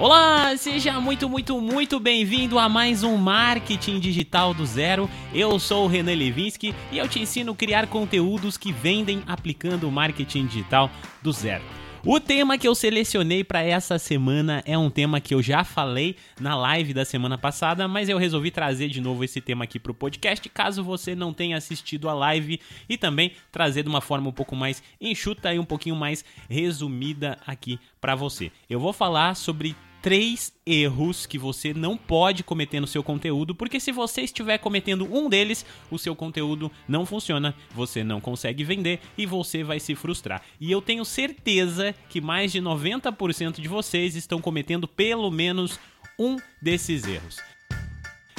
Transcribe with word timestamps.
Olá, 0.00 0.56
seja 0.56 0.98
muito, 0.98 1.28
muito, 1.28 1.60
muito 1.60 2.00
bem-vindo 2.00 2.58
a 2.58 2.70
mais 2.70 3.02
um 3.02 3.18
Marketing 3.18 4.00
Digital 4.00 4.54
do 4.54 4.64
Zero. 4.64 5.10
Eu 5.34 5.58
sou 5.58 5.84
o 5.84 5.86
Renan 5.86 6.14
Levinsky 6.14 6.74
e 6.90 6.96
eu 6.96 7.06
te 7.06 7.20
ensino 7.20 7.52
a 7.52 7.54
criar 7.54 7.86
conteúdos 7.86 8.56
que 8.56 8.72
vendem 8.72 9.22
aplicando 9.26 9.86
o 9.86 9.92
marketing 9.92 10.46
digital 10.46 10.90
do 11.20 11.30
zero. 11.32 11.62
O 12.02 12.18
tema 12.18 12.56
que 12.56 12.66
eu 12.66 12.74
selecionei 12.74 13.44
para 13.44 13.62
essa 13.62 13.98
semana 13.98 14.62
é 14.64 14.76
um 14.78 14.88
tema 14.88 15.20
que 15.20 15.34
eu 15.34 15.42
já 15.42 15.64
falei 15.64 16.16
na 16.40 16.56
live 16.56 16.94
da 16.94 17.04
semana 17.04 17.36
passada, 17.36 17.86
mas 17.86 18.08
eu 18.08 18.16
resolvi 18.16 18.50
trazer 18.50 18.88
de 18.88 19.02
novo 19.02 19.22
esse 19.22 19.38
tema 19.38 19.64
aqui 19.64 19.78
para 19.78 19.92
o 19.92 19.94
podcast, 19.94 20.48
caso 20.48 20.82
você 20.82 21.14
não 21.14 21.34
tenha 21.34 21.58
assistido 21.58 22.08
a 22.08 22.14
live 22.14 22.58
e 22.88 22.96
também 22.96 23.32
trazer 23.52 23.82
de 23.82 23.90
uma 23.90 24.00
forma 24.00 24.30
um 24.30 24.32
pouco 24.32 24.56
mais 24.56 24.82
enxuta 24.98 25.52
e 25.52 25.58
um 25.58 25.64
pouquinho 25.64 25.94
mais 25.94 26.24
resumida 26.48 27.36
aqui 27.46 27.78
para 28.00 28.14
você. 28.14 28.50
Eu 28.70 28.80
vou 28.80 28.94
falar 28.94 29.36
sobre 29.36 29.76
três 30.02 30.52
erros 30.66 31.26
que 31.26 31.38
você 31.38 31.74
não 31.74 31.96
pode 31.96 32.42
cometer 32.42 32.80
no 32.80 32.86
seu 32.86 33.02
conteúdo, 33.02 33.54
porque 33.54 33.80
se 33.80 33.92
você 33.92 34.22
estiver 34.22 34.58
cometendo 34.58 35.04
um 35.12 35.28
deles, 35.28 35.64
o 35.90 35.98
seu 35.98 36.14
conteúdo 36.16 36.70
não 36.88 37.04
funciona, 37.04 37.54
você 37.74 38.02
não 38.02 38.20
consegue 38.20 38.64
vender 38.64 39.00
e 39.16 39.26
você 39.26 39.62
vai 39.62 39.80
se 39.80 39.94
frustrar. 39.94 40.42
E 40.60 40.70
eu 40.70 40.80
tenho 40.80 41.04
certeza 41.04 41.94
que 42.08 42.20
mais 42.20 42.52
de 42.52 42.60
90% 42.60 43.60
de 43.60 43.68
vocês 43.68 44.16
estão 44.16 44.40
cometendo 44.40 44.88
pelo 44.88 45.30
menos 45.30 45.78
um 46.18 46.36
desses 46.62 47.06
erros. 47.06 47.49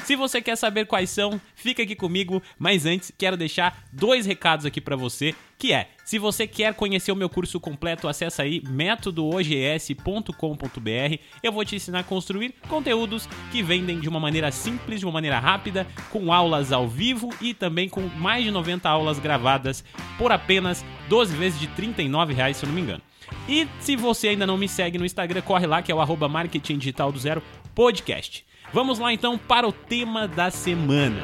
Se 0.04 0.16
você 0.16 0.42
quer 0.42 0.56
saber 0.56 0.88
quais 0.88 1.10
são, 1.10 1.40
fica 1.56 1.84
aqui 1.84 1.96
comigo, 1.96 2.42
mas 2.58 2.86
antes 2.86 3.12
quero 3.18 3.38
deixar 3.38 3.84
dois 3.92 4.26
recados 4.26 4.66
aqui 4.66 4.82
para 4.82 4.96
você, 4.96 5.36
que 5.58 5.74
é, 5.74 5.90
se 6.04 6.18
você 6.18 6.48
quer 6.48 6.74
conhecer 6.74 7.12
o 7.12 7.16
meu 7.16 7.30
curso 7.30 7.60
completo, 7.60 8.08
acessa 8.08 8.42
aí 8.42 8.64
métodoogs.com.br. 8.68 11.20
Eu 11.44 11.52
vou 11.52 11.64
te 11.64 11.76
ensinar 11.76 12.00
a 12.00 12.04
construir 12.04 12.56
conteúdos 12.68 13.30
que 13.52 13.62
vendem 13.62 14.00
de 14.00 14.10
uma 14.10 14.20
maneira 14.20 14.52
simples, 14.52 15.00
de 15.00 15.06
uma 15.06 15.12
maneira 15.12 15.40
rápida, 15.40 15.86
com 16.10 16.34
aulas 16.34 16.72
ao 16.72 16.88
vivo 16.88 17.30
e 17.40 17.54
também 17.54 17.88
com 17.88 18.02
mais 18.02 18.44
de 18.44 18.50
90 18.50 18.90
aulas 18.90 19.20
gravadas 19.20 19.84
por 20.18 20.32
apenas 20.32 20.84
12 21.10 21.36
vezes 21.36 21.60
de 21.60 21.68
R$ 21.68 21.94
39,00, 21.94 22.54
se 22.54 22.66
eu 22.66 22.68
não 22.68 22.76
me 22.76 22.82
engano. 22.82 23.02
E 23.48 23.68
se 23.80 23.96
você 23.96 24.30
ainda 24.30 24.48
não 24.48 24.58
me 24.58 24.68
segue 24.68 24.98
no 24.98 25.06
Instagram, 25.06 25.42
corre 25.42 25.68
lá 25.68 25.82
que 25.82 25.92
é 25.92 25.96
o 25.96 26.02
arroba 26.02 26.28
marketing 26.28 26.80
digital 26.80 27.12
do 27.12 27.20
zero 27.20 27.42
podcast. 27.76 28.44
Vamos 28.74 29.00
lá 29.00 29.12
então 29.14 29.38
para 29.38 29.68
o 29.68 29.72
tema 29.74 30.28
da 30.28 30.50
semana. 30.50 31.22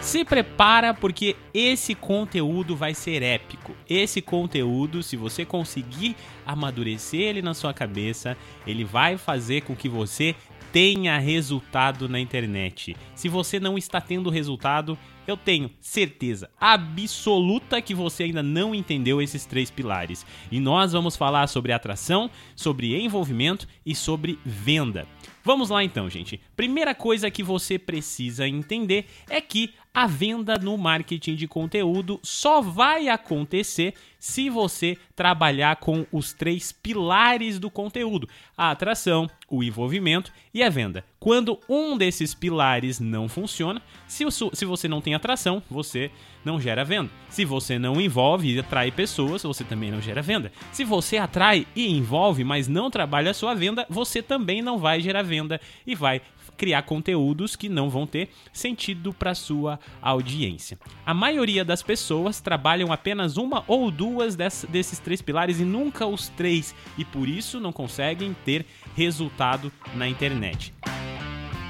Se 0.00 0.24
prepara 0.24 0.94
porque 0.94 1.34
esse 1.52 1.94
conteúdo 1.94 2.76
vai 2.76 2.94
ser 2.94 3.22
épico. 3.22 3.74
Esse 3.88 4.20
conteúdo, 4.22 5.02
se 5.02 5.16
você 5.16 5.44
conseguir 5.44 6.14
amadurecer 6.46 7.20
ele 7.20 7.42
na 7.42 7.54
sua 7.54 7.72
cabeça, 7.72 8.36
ele 8.66 8.84
vai 8.84 9.16
fazer 9.16 9.62
com 9.62 9.74
que 9.74 9.88
você 9.88 10.36
tenha 10.74 11.16
resultado 11.20 12.08
na 12.08 12.18
internet. 12.18 12.96
Se 13.14 13.28
você 13.28 13.60
não 13.60 13.78
está 13.78 14.00
tendo 14.00 14.28
resultado, 14.28 14.98
eu 15.24 15.36
tenho 15.36 15.70
certeza 15.80 16.50
absoluta 16.60 17.80
que 17.80 17.94
você 17.94 18.24
ainda 18.24 18.42
não 18.42 18.74
entendeu 18.74 19.22
esses 19.22 19.46
três 19.46 19.70
pilares. 19.70 20.26
E 20.50 20.58
nós 20.58 20.90
vamos 20.90 21.14
falar 21.14 21.46
sobre 21.46 21.70
atração, 21.70 22.28
sobre 22.56 23.00
envolvimento 23.00 23.68
e 23.86 23.94
sobre 23.94 24.36
venda. 24.44 25.06
Vamos 25.44 25.70
lá 25.70 25.84
então, 25.84 26.10
gente. 26.10 26.40
Primeira 26.56 26.92
coisa 26.92 27.30
que 27.30 27.44
você 27.44 27.78
precisa 27.78 28.48
entender 28.48 29.06
é 29.30 29.40
que 29.40 29.72
a 29.94 30.08
venda 30.08 30.58
no 30.58 30.76
marketing 30.76 31.36
de 31.36 31.46
conteúdo 31.46 32.18
só 32.20 32.60
vai 32.60 33.08
acontecer 33.08 33.94
se 34.18 34.50
você 34.50 34.98
trabalhar 35.14 35.76
com 35.76 36.04
os 36.10 36.32
três 36.32 36.72
pilares 36.72 37.60
do 37.60 37.70
conteúdo: 37.70 38.28
a 38.56 38.72
atração, 38.72 39.30
o 39.48 39.62
envolvimento 39.62 40.32
e 40.52 40.64
a 40.64 40.68
venda. 40.68 41.04
Quando 41.24 41.58
um 41.66 41.96
desses 41.96 42.34
pilares 42.34 43.00
não 43.00 43.30
funciona, 43.30 43.80
se, 44.06 44.26
se 44.30 44.64
você 44.66 44.86
não 44.86 45.00
tem 45.00 45.14
atração, 45.14 45.62
você 45.70 46.10
não 46.44 46.60
gera 46.60 46.84
venda. 46.84 47.10
Se 47.30 47.46
você 47.46 47.78
não 47.78 47.98
envolve 47.98 48.52
e 48.52 48.58
atrai 48.58 48.90
pessoas, 48.90 49.42
você 49.42 49.64
também 49.64 49.90
não 49.90 50.02
gera 50.02 50.20
venda. 50.20 50.52
Se 50.70 50.84
você 50.84 51.16
atrai 51.16 51.66
e 51.74 51.90
envolve, 51.90 52.44
mas 52.44 52.68
não 52.68 52.90
trabalha 52.90 53.30
a 53.30 53.34
sua 53.34 53.54
venda, 53.54 53.86
você 53.88 54.20
também 54.20 54.60
não 54.60 54.76
vai 54.76 55.00
gerar 55.00 55.22
venda 55.22 55.58
e 55.86 55.94
vai 55.94 56.20
criar 56.58 56.82
conteúdos 56.82 57.56
que 57.56 57.70
não 57.70 57.88
vão 57.88 58.06
ter 58.06 58.28
sentido 58.52 59.10
para 59.10 59.34
sua 59.34 59.80
audiência. 60.02 60.78
A 61.06 61.14
maioria 61.14 61.64
das 61.64 61.82
pessoas 61.82 62.38
trabalham 62.38 62.92
apenas 62.92 63.38
uma 63.38 63.64
ou 63.66 63.90
duas 63.90 64.36
desses 64.36 64.98
três 64.98 65.22
pilares 65.22 65.58
e 65.58 65.64
nunca 65.64 66.06
os 66.06 66.28
três, 66.28 66.74
e 66.98 67.04
por 67.04 67.26
isso 67.30 67.58
não 67.58 67.72
conseguem 67.72 68.36
ter 68.44 68.66
resultado 68.94 69.72
na 69.94 70.06
internet. 70.06 70.74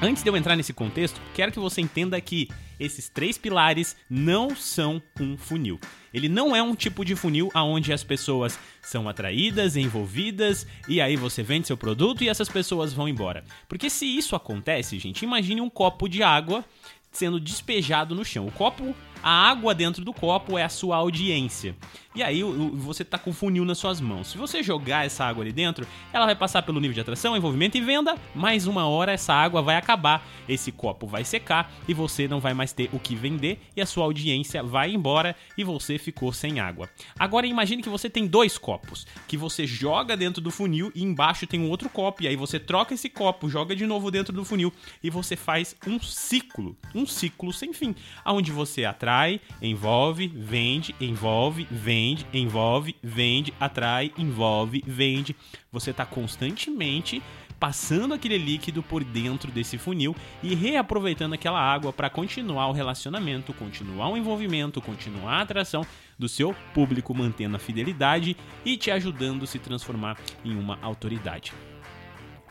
Antes 0.05 0.23
de 0.23 0.29
eu 0.29 0.37
entrar 0.37 0.55
nesse 0.55 0.75
contexto, 0.75 1.19
quero 1.33 1.51
que 1.51 1.59
você 1.59 1.81
entenda 1.81 2.21
que 2.21 2.51
esses 2.79 3.09
três 3.09 3.39
pilares 3.39 3.97
não 4.11 4.55
são 4.55 5.01
um 5.19 5.35
funil. 5.35 5.81
Ele 6.13 6.29
não 6.29 6.55
é 6.55 6.63
um 6.63 6.75
tipo 6.75 7.07
de 7.07 7.17
funil 7.17 7.51
aonde 7.55 7.91
as 7.91 8.05
pessoas 8.05 8.59
são 8.83 9.09
atraídas, 9.09 9.77
envolvidas 9.77 10.67
e 10.87 11.01
aí 11.01 11.17
você 11.17 11.43
vende 11.43 11.67
seu 11.67 11.77
produto 11.79 12.23
e 12.23 12.29
essas 12.29 12.51
pessoas 12.51 12.93
vão 12.93 13.09
embora. 13.09 13.47
Porque 13.67 13.89
se 13.89 14.05
isso 14.05 14.37
acontece, 14.37 14.99
gente, 14.99 15.23
imagine 15.23 15.63
um 15.63 15.71
copo 15.71 16.07
de 16.07 16.23
água 16.23 16.63
sendo 17.11 17.41
despejado 17.41 18.15
no 18.15 18.27
chão. 18.27 18.47
O 18.47 18.53
copo 18.53 18.95
a 19.25 19.49
água 19.49 19.75
dentro 19.75 20.05
do 20.05 20.13
copo 20.13 20.59
é 20.59 20.65
a 20.65 20.69
sua 20.69 20.97
audiência. 20.97 21.75
E 22.15 22.23
aí 22.23 22.43
você 22.45 23.03
está 23.03 23.19
com 23.19 23.31
o 23.31 23.33
funil 23.33 23.65
nas 23.65 23.79
suas 23.79 24.01
mãos. 24.01 24.29
Se 24.29 24.39
você 24.39 24.63
jogar 24.63 25.05
essa 25.05 25.25
água 25.25 25.43
ali 25.43 25.51
dentro, 25.51 25.85
ela 26.13 26.27
vai 26.27 26.37
passar 26.37 26.63
pelo 26.63 26.79
nível 26.79 26.95
de 26.95 27.01
atração, 27.01 27.37
envolvimento 27.37 27.77
e 27.77 27.81
venda. 27.81 28.17
Mais 28.35 28.69
uma 28.69 28.87
hora 28.87 29.13
essa 29.13 29.33
água 29.33 29.63
vai 29.63 29.77
acabar, 29.77 30.25
esse 30.47 30.71
copo 30.71 31.07
vai 31.07 31.25
secar 31.25 31.73
e 31.89 31.95
você 31.95 32.29
não 32.29 32.39
vai 32.39 32.53
mais 32.53 32.73
ter 32.73 32.89
o 32.93 33.01
que 33.01 33.17
vender 33.17 33.61
e 33.75 33.81
a 33.81 33.87
sua 33.87 34.05
audiência 34.05 34.63
vai 34.63 34.93
embora 34.93 35.35
e 35.57 35.65
você 35.65 35.99
ficou 35.99 36.33
sem 36.33 36.61
água. 36.61 36.89
Agora 37.19 37.47
imagine 37.47 37.83
que 37.83 37.89
você 37.89 38.11
tem 38.11 38.27
dois 38.27 38.59
copos, 38.59 39.07
que 39.27 39.39
você 39.39 39.67
joga 39.67 40.17
dentro 40.17 40.43
do 40.43 40.51
funil 40.51 40.93
e 40.95 41.03
embaixo 41.03 41.47
tem 41.47 41.59
um 41.59 41.71
outro 41.71 41.89
copo 41.89 42.23
e 42.23 42.29
aí 42.29 42.37
você 42.37 42.61
troca 42.61 42.95
esse 42.95 43.09
copo, 43.09 43.49
joga 43.49 43.75
de 43.75 43.87
novo 43.87 44.11
dentro 44.11 44.33
do 44.33 44.45
funil 44.45 44.73
e 45.03 45.09
você 45.09 45.35
faz 45.35 45.75
um 45.87 45.99
ciclo, 45.99 46.77
um 46.95 47.07
ciclo 47.07 47.53
sem 47.53 47.73
fim, 47.73 47.97
aonde 48.23 48.53
você 48.53 48.85
atrai 48.85 49.14
atrai, 49.15 49.41
envolve, 49.63 50.27
vende, 50.27 50.95
envolve, 51.01 51.67
vende, 51.71 52.27
envolve, 52.33 52.97
vende, 53.03 53.55
atrai, 53.61 54.13
envolve, 54.19 54.83
vende. 54.85 55.37
Você 55.71 55.91
está 55.91 56.05
constantemente 56.05 57.23
passando 57.61 58.13
aquele 58.13 58.37
líquido 58.37 58.83
por 58.83 59.05
dentro 59.05 59.51
desse 59.53 59.79
funil 59.79 60.15
e 60.43 60.55
reaproveitando 60.55 61.35
aquela 61.35 61.61
água 61.61 61.93
para 61.93 62.11
continuar 62.11 62.69
o 62.69 62.73
relacionamento, 62.73 63.55
continuar 63.55 64.09
o 64.09 64.17
envolvimento, 64.17 64.83
continuar 64.83 65.39
a 65.39 65.43
atração 65.43 65.87
do 66.19 66.29
seu 66.29 66.55
público, 66.75 67.15
mantendo 67.15 67.57
a 67.57 67.61
fidelidade 67.61 68.37
e 68.65 68.77
te 68.77 68.91
ajudando 68.91 69.45
a 69.45 69.47
se 69.47 69.59
transformar 69.59 70.19
em 70.45 70.59
uma 70.59 70.79
autoridade. 70.83 71.53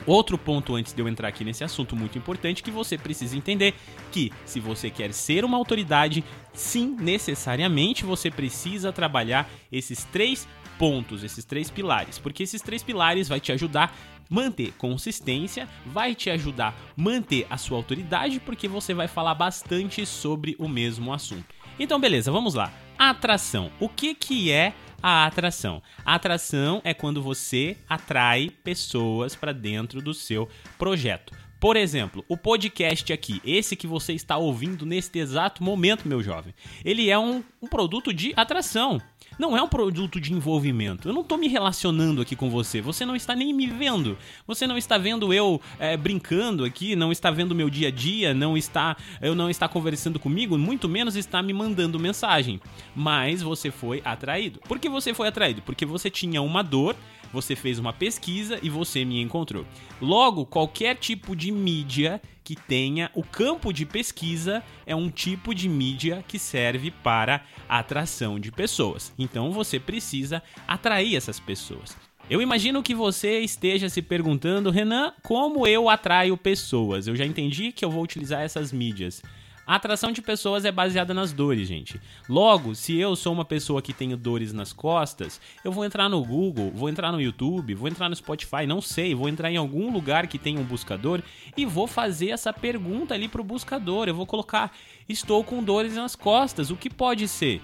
Outro 0.05 0.37
ponto 0.37 0.75
antes 0.75 0.93
de 0.93 1.01
eu 1.01 1.07
entrar 1.07 1.29
aqui 1.29 1.43
nesse 1.43 1.63
assunto 1.63 1.95
muito 1.95 2.17
importante 2.17 2.61
que 2.61 2.71
você 2.71 2.97
precisa 2.97 3.37
entender 3.37 3.73
que 4.11 4.31
se 4.45 4.59
você 4.59 4.89
quer 4.89 5.13
ser 5.13 5.45
uma 5.45 5.57
autoridade, 5.57 6.23
sim, 6.53 6.95
necessariamente 6.99 8.03
você 8.03 8.29
precisa 8.29 8.91
trabalhar 8.91 9.49
esses 9.71 10.03
três 10.05 10.47
pontos, 10.77 11.23
esses 11.23 11.45
três 11.45 11.69
pilares, 11.69 12.19
porque 12.19 12.43
esses 12.43 12.61
três 12.61 12.83
pilares 12.83 13.29
vai 13.29 13.39
te 13.39 13.51
ajudar 13.51 13.95
manter 14.29 14.73
consistência, 14.73 15.69
vai 15.85 16.15
te 16.15 16.29
ajudar 16.29 16.75
manter 16.95 17.45
a 17.49 17.57
sua 17.57 17.77
autoridade, 17.77 18.39
porque 18.39 18.67
você 18.67 18.93
vai 18.93 19.07
falar 19.07 19.35
bastante 19.35 20.05
sobre 20.05 20.55
o 20.59 20.67
mesmo 20.67 21.13
assunto. 21.13 21.45
Então, 21.79 21.99
beleza, 21.99 22.31
vamos 22.31 22.53
lá. 22.53 22.73
Atração. 22.97 23.71
O 23.79 23.89
que 23.89 24.13
que 24.15 24.51
é 24.51 24.73
a 25.03 25.25
atração. 25.25 25.83
A 26.05 26.15
atração 26.15 26.81
é 26.85 26.93
quando 26.93 27.21
você 27.21 27.75
atrai 27.89 28.49
pessoas 28.63 29.35
para 29.35 29.51
dentro 29.51 30.01
do 30.01 30.13
seu 30.13 30.47
projeto. 30.79 31.33
Por 31.63 31.77
exemplo, 31.77 32.25
o 32.27 32.35
podcast 32.35 33.13
aqui, 33.13 33.41
esse 33.45 33.77
que 33.77 33.87
você 33.87 34.11
está 34.11 34.35
ouvindo 34.35 34.85
neste 34.85 35.17
exato 35.17 35.63
momento, 35.63 36.05
meu 36.05 36.21
jovem, 36.21 36.53
ele 36.83 37.09
é 37.09 37.17
um, 37.17 37.41
um 37.61 37.67
produto 37.67 38.13
de 38.13 38.33
atração 38.35 39.01
não 39.39 39.57
é 39.57 39.61
um 39.61 39.67
produto 39.67 40.19
de 40.19 40.31
envolvimento. 40.31 41.09
Eu 41.09 41.13
não 41.13 41.21
estou 41.21 41.37
me 41.37 41.47
relacionando 41.47 42.21
aqui 42.21 42.35
com 42.35 42.51
você. 42.51 42.81
Você 42.81 43.05
não 43.05 43.15
está 43.15 43.35
nem 43.35 43.51
me 43.51 43.65
vendo. 43.65 44.15
Você 44.45 44.67
não 44.67 44.77
está 44.77 44.97
vendo 44.97 45.33
eu 45.33 45.59
é, 45.79 45.97
brincando 45.97 46.63
aqui, 46.63 46.95
não 46.95 47.11
está 47.11 47.31
vendo 47.31 47.55
meu 47.55 47.69
dia 47.69 47.87
a 47.87 47.91
dia, 47.91 48.33
não 48.33 48.55
está, 48.55 48.95
eu 49.21 49.33
não 49.33 49.49
está 49.49 49.67
conversando 49.67 50.19
comigo, 50.19 50.55
muito 50.57 50.87
menos 50.87 51.15
está 51.15 51.41
me 51.41 51.51
mandando 51.51 51.99
mensagem. 51.99 52.61
Mas 52.95 53.41
você 53.41 53.71
foi 53.71 54.01
atraído. 54.05 54.59
Por 54.67 54.77
que 54.77 54.87
você 54.87 55.13
foi 55.13 55.27
atraído? 55.27 55.61
Porque 55.63 55.85
você 55.85 56.09
tinha 56.09 56.41
uma 56.41 56.61
dor 56.61 56.95
você 57.33 57.55
fez 57.55 57.79
uma 57.79 57.91
pesquisa 57.91 58.59
e 58.61 58.69
você 58.69 59.03
me 59.03 59.19
encontrou. 59.19 59.65
Logo, 59.99 60.45
qualquer 60.45 60.95
tipo 60.95 61.35
de 61.35 61.51
mídia 61.51 62.21
que 62.43 62.55
tenha 62.55 63.09
o 63.15 63.23
campo 63.23 63.73
de 63.73 63.85
pesquisa 63.85 64.63
é 64.85 64.95
um 64.95 65.09
tipo 65.09 65.55
de 65.55 65.67
mídia 65.67 66.23
que 66.27 66.37
serve 66.37 66.91
para 66.91 67.43
atração 67.67 68.39
de 68.39 68.51
pessoas. 68.51 69.11
Então 69.17 69.51
você 69.51 69.79
precisa 69.79 70.43
atrair 70.67 71.15
essas 71.15 71.39
pessoas. 71.39 71.97
Eu 72.29 72.41
imagino 72.41 72.81
que 72.81 72.95
você 72.95 73.39
esteja 73.39 73.89
se 73.89 74.01
perguntando, 74.01 74.69
Renan, 74.69 75.13
como 75.21 75.67
eu 75.67 75.89
atraio 75.89 76.37
pessoas? 76.37 77.07
Eu 77.07 77.15
já 77.15 77.25
entendi 77.25 77.71
que 77.71 77.83
eu 77.83 77.91
vou 77.91 78.03
utilizar 78.03 78.41
essas 78.41 78.71
mídias. 78.71 79.21
A 79.65 79.75
atração 79.75 80.11
de 80.11 80.21
pessoas 80.21 80.65
é 80.65 80.71
baseada 80.71 81.13
nas 81.13 81.31
dores, 81.31 81.67
gente. 81.67 81.99
Logo, 82.27 82.75
se 82.75 82.97
eu 82.97 83.15
sou 83.15 83.31
uma 83.31 83.45
pessoa 83.45 83.81
que 83.81 83.93
tenho 83.93 84.17
dores 84.17 84.51
nas 84.51 84.73
costas, 84.73 85.39
eu 85.63 85.71
vou 85.71 85.85
entrar 85.85 86.09
no 86.09 86.23
Google, 86.23 86.69
vou 86.75 86.89
entrar 86.89 87.13
no 87.13 87.21
YouTube, 87.21 87.73
vou 87.73 87.87
entrar 87.87 88.09
no 88.09 88.15
Spotify, 88.15 88.65
não 88.67 88.81
sei, 88.81 89.15
vou 89.15 89.29
entrar 89.29 89.49
em 89.49 89.55
algum 89.55 89.89
lugar 89.89 90.27
que 90.27 90.37
tenha 90.37 90.59
um 90.59 90.65
buscador 90.65 91.21
e 91.55 91.65
vou 91.65 91.87
fazer 91.87 92.31
essa 92.31 92.51
pergunta 92.51 93.13
ali 93.13 93.29
pro 93.29 93.43
buscador. 93.43 94.09
Eu 94.09 94.15
vou 94.15 94.25
colocar: 94.25 94.75
"Estou 95.07 95.43
com 95.45 95.63
dores 95.63 95.95
nas 95.95 96.13
costas, 96.13 96.69
o 96.69 96.75
que 96.75 96.89
pode 96.89 97.25
ser?" 97.29 97.61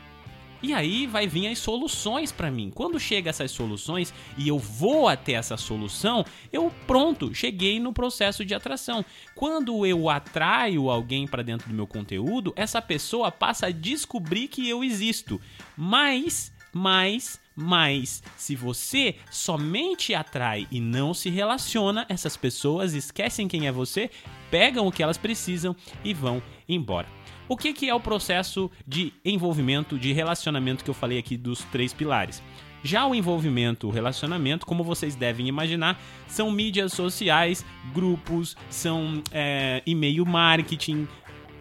E 0.61 0.73
aí 0.73 1.07
vai 1.07 1.27
vir 1.27 1.47
as 1.47 1.59
soluções 1.59 2.31
para 2.31 2.51
mim. 2.51 2.71
Quando 2.73 3.00
chega 3.00 3.29
essas 3.29 3.51
soluções 3.51 4.13
e 4.38 4.47
eu 4.47 4.59
vou 4.59 5.07
até 5.07 5.33
essa 5.33 5.57
solução, 5.57 6.25
eu 6.51 6.71
pronto, 6.85 7.33
cheguei 7.33 7.79
no 7.79 7.94
processo 7.94 8.44
de 8.44 8.53
atração. 8.53 9.03
Quando 9.35 9.85
eu 9.85 10.09
atraio 10.09 10.89
alguém 10.89 11.27
para 11.27 11.44
dentro 11.44 11.69
do 11.69 11.75
meu 11.75 11.88
conteúdo, 11.88 12.53
essa 12.56 12.81
pessoa 12.81 13.31
passa 13.31 13.67
a 13.67 13.71
descobrir 13.71 14.47
que 14.47 14.67
eu 14.67 14.83
existo. 14.83 15.39
Mas, 15.77 16.51
mas 16.73 17.39
mas 17.61 18.23
se 18.38 18.56
você 18.56 19.17
somente 19.29 20.13
atrai 20.13 20.65
e 20.71 20.79
não 20.79 21.13
se 21.13 21.29
relaciona, 21.29 22.06
essas 22.07 22.38
pessoas 22.38 22.94
esquecem 22.94 23.50
quem 23.50 23.67
é 23.67 23.71
você, 23.71 24.09
pegam 24.50 24.88
o 24.88 24.91
que 24.91 25.03
elas 25.03 25.17
precisam 25.17 25.75
e 26.01 26.13
vão 26.13 26.41
embora. 26.69 27.19
O 27.50 27.57
que, 27.57 27.74
que 27.74 27.90
é 27.90 27.96
o 27.96 28.00
processo 28.00 28.69
de 28.88 29.12
envolvimento, 29.25 29.98
de 29.98 30.13
relacionamento 30.13 30.84
que 30.84 30.90
eu 30.90 30.94
falei 30.94 31.18
aqui 31.18 31.36
dos 31.36 31.63
três 31.66 31.92
pilares? 31.92 32.44
Já 32.84 33.07
o 33.07 33.16
envolvimento, 33.16 33.88
o 33.88 33.90
relacionamento, 33.90 34.68
como 34.68 34.84
vocês 34.84 35.16
devem 35.16 35.48
imaginar, 35.48 36.00
são 36.28 36.51
mídias 36.51 36.94
sociais, 36.94 37.66
grupos, 37.92 38.56
são 38.69 39.24
é, 39.31 39.81
e-mail 39.84 40.28
marketing, 40.28 41.07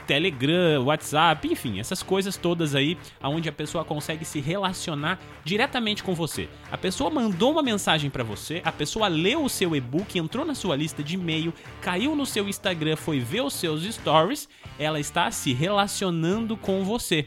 Telegram, 0.09 0.83
WhatsApp, 0.85 1.47
enfim, 1.47 1.79
essas 1.79 2.03
coisas 2.03 2.35
todas 2.35 2.75
aí, 2.75 2.97
onde 3.23 3.47
a 3.47 3.53
pessoa 3.53 3.85
consegue 3.85 4.25
se 4.25 4.41
relacionar 4.41 5.21
diretamente 5.45 6.03
com 6.03 6.15
você. 6.15 6.49
A 6.73 6.79
pessoa 6.79 7.11
mandou 7.11 7.53
uma 7.53 7.63
mensagem 7.63 8.09
para 8.09 8.25
você, 8.25 8.63
a 8.65 8.73
pessoa 8.73 9.07
leu 9.07 9.45
o 9.45 9.51
seu 9.51 9.77
e-book, 9.77 10.19
entrou 10.19 10.47
na 10.47 10.55
sua 10.55 10.75
lista 10.75 11.03
de 11.03 11.15
e-mail, 11.15 11.53
caiu 11.83 12.17
no 12.17 12.25
seu 12.25 12.49
Instagram, 12.49 12.97
foi 12.97 13.21
ver 13.21 13.43
os 13.43 13.53
seus 13.53 13.83
stories, 13.85 14.49
ela 14.79 14.99
está 14.99 15.31
se 15.31 15.53
relacionando 15.53 16.57
com 16.57 16.83
você. 16.85 17.27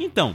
Então, 0.00 0.34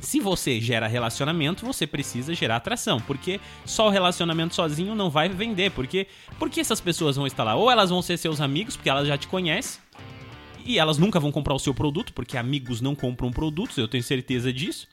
se 0.00 0.20
você 0.20 0.60
gera 0.60 0.86
relacionamento, 0.86 1.66
você 1.66 1.86
precisa 1.86 2.32
gerar 2.34 2.56
atração, 2.56 3.00
porque 3.00 3.40
só 3.64 3.88
o 3.88 3.90
relacionamento 3.90 4.54
sozinho 4.54 4.94
não 4.94 5.10
vai 5.10 5.28
vender, 5.28 5.72
porque 5.72 6.06
porque 6.38 6.60
essas 6.60 6.80
pessoas 6.80 7.16
vão 7.16 7.26
estar 7.26 7.42
lá, 7.42 7.56
ou 7.56 7.70
elas 7.70 7.90
vão 7.90 8.00
ser 8.00 8.16
seus 8.16 8.40
amigos, 8.40 8.76
porque 8.76 8.88
elas 8.88 9.08
já 9.08 9.18
te 9.18 9.26
conhecem, 9.26 9.80
e 10.68 10.78
elas 10.78 10.98
nunca 10.98 11.18
vão 11.18 11.32
comprar 11.32 11.54
o 11.54 11.58
seu 11.58 11.72
produto, 11.72 12.12
porque 12.12 12.36
amigos 12.36 12.82
não 12.82 12.94
compram 12.94 13.32
produtos, 13.32 13.78
eu 13.78 13.88
tenho 13.88 14.04
certeza 14.04 14.52
disso. 14.52 14.86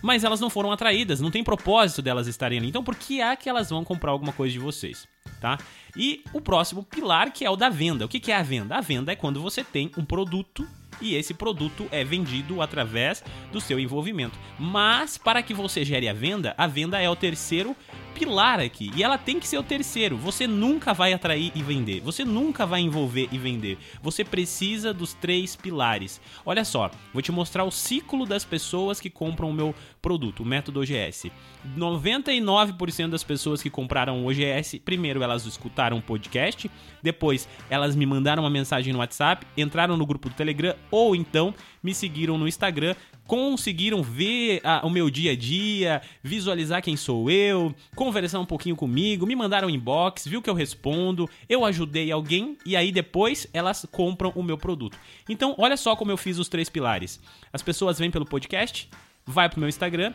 Mas 0.00 0.22
elas 0.22 0.38
não 0.40 0.48
foram 0.48 0.70
atraídas, 0.70 1.20
não 1.20 1.32
tem 1.32 1.42
propósito 1.42 2.00
delas 2.00 2.28
estarem 2.28 2.58
ali. 2.58 2.68
Então 2.68 2.84
por 2.84 2.94
que 2.94 3.20
é 3.20 3.34
que 3.34 3.48
elas 3.48 3.70
vão 3.70 3.84
comprar 3.84 4.12
alguma 4.12 4.32
coisa 4.32 4.52
de 4.52 4.60
vocês? 4.60 5.06
Tá? 5.40 5.58
E 5.96 6.22
o 6.32 6.40
próximo 6.40 6.84
pilar 6.84 7.32
que 7.32 7.44
é 7.44 7.50
o 7.50 7.56
da 7.56 7.68
venda. 7.68 8.04
O 8.04 8.08
que 8.08 8.30
é 8.30 8.36
a 8.36 8.42
venda? 8.42 8.76
A 8.76 8.80
venda 8.80 9.10
é 9.10 9.16
quando 9.16 9.42
você 9.42 9.64
tem 9.64 9.90
um 9.98 10.04
produto 10.04 10.66
e 11.00 11.16
esse 11.16 11.34
produto 11.34 11.88
é 11.90 12.04
vendido 12.04 12.62
através 12.62 13.24
do 13.50 13.60
seu 13.60 13.80
envolvimento. 13.80 14.38
Mas 14.60 15.18
para 15.18 15.42
que 15.42 15.52
você 15.52 15.84
gere 15.84 16.08
a 16.08 16.12
venda, 16.12 16.54
a 16.56 16.68
venda 16.68 17.00
é 17.00 17.10
o 17.10 17.16
terceiro 17.16 17.76
pilar 18.14 18.60
aqui. 18.60 18.90
E 18.94 19.02
ela 19.02 19.18
tem 19.18 19.40
que 19.40 19.48
ser 19.48 19.58
o 19.58 19.62
terceiro. 19.62 20.16
Você 20.16 20.46
nunca 20.46 20.92
vai 20.92 21.12
atrair 21.12 21.52
e 21.54 21.62
vender. 21.62 22.00
Você 22.00 22.24
nunca 22.24 22.66
vai 22.66 22.80
envolver 22.80 23.28
e 23.32 23.38
vender. 23.38 23.78
Você 24.02 24.24
precisa 24.24 24.92
dos 24.92 25.14
três 25.14 25.56
pilares. 25.56 26.20
Olha 26.44 26.64
só, 26.64 26.90
vou 27.12 27.22
te 27.22 27.32
mostrar 27.32 27.64
o 27.64 27.70
ciclo 27.70 28.26
das 28.26 28.44
pessoas 28.44 29.00
que 29.00 29.10
compram 29.10 29.50
o 29.50 29.52
meu 29.52 29.74
produto, 30.00 30.42
o 30.42 30.46
método 30.46 30.80
OGS. 30.80 31.30
99% 31.76 33.08
das 33.08 33.22
pessoas 33.22 33.62
que 33.62 33.70
compraram 33.70 34.24
o 34.24 34.28
OGS, 34.28 34.78
primeiro 34.84 35.22
elas 35.22 35.46
escutaram 35.46 35.98
o 35.98 36.02
podcast, 36.02 36.70
depois 37.02 37.48
elas 37.70 37.94
me 37.94 38.04
mandaram 38.04 38.42
uma 38.42 38.50
mensagem 38.50 38.92
no 38.92 38.98
WhatsApp, 38.98 39.46
entraram 39.56 39.96
no 39.96 40.04
grupo 40.04 40.28
do 40.28 40.34
Telegram 40.34 40.74
ou 40.90 41.14
então 41.14 41.54
me 41.82 41.94
seguiram 41.94 42.38
no 42.38 42.46
Instagram, 42.46 42.94
conseguiram 43.26 44.02
ver 44.02 44.60
a, 44.62 44.86
o 44.86 44.90
meu 44.90 45.10
dia 45.10 45.32
a 45.32 45.36
dia, 45.36 46.02
visualizar 46.22 46.82
quem 46.82 46.96
sou 46.96 47.30
eu, 47.30 47.74
conversar 47.96 48.40
um 48.40 48.44
pouquinho 48.44 48.76
comigo, 48.76 49.26
me 49.26 49.34
mandaram 49.34 49.70
inbox, 49.70 50.26
viu 50.26 50.40
que 50.40 50.50
eu 50.50 50.54
respondo, 50.54 51.28
eu 51.48 51.64
ajudei 51.64 52.12
alguém 52.12 52.56
e 52.64 52.76
aí 52.76 52.92
depois 52.92 53.46
elas 53.52 53.86
compram 53.90 54.32
o 54.34 54.42
meu 54.42 54.56
produto. 54.56 54.98
Então, 55.28 55.54
olha 55.58 55.76
só 55.76 55.96
como 55.96 56.10
eu 56.10 56.16
fiz 56.16 56.38
os 56.38 56.48
três 56.48 56.68
pilares. 56.68 57.20
As 57.52 57.62
pessoas 57.62 57.98
vêm 57.98 58.10
pelo 58.10 58.26
podcast, 58.26 58.88
vai 59.24 59.48
pro 59.48 59.60
meu 59.60 59.68
Instagram 59.68 60.12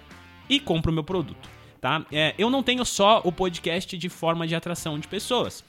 e 0.50 0.60
compram 0.60 0.92
o 0.92 0.96
meu 0.96 1.04
produto. 1.04 1.50
Tá? 1.82 2.06
É, 2.12 2.34
eu 2.38 2.50
não 2.50 2.64
tenho 2.64 2.84
só 2.84 3.22
o 3.24 3.32
podcast 3.32 3.98
de 3.98 4.10
forma 4.10 4.48
de 4.48 4.56
atração 4.56 5.00
de 5.00 5.08
pessoas. 5.08 5.64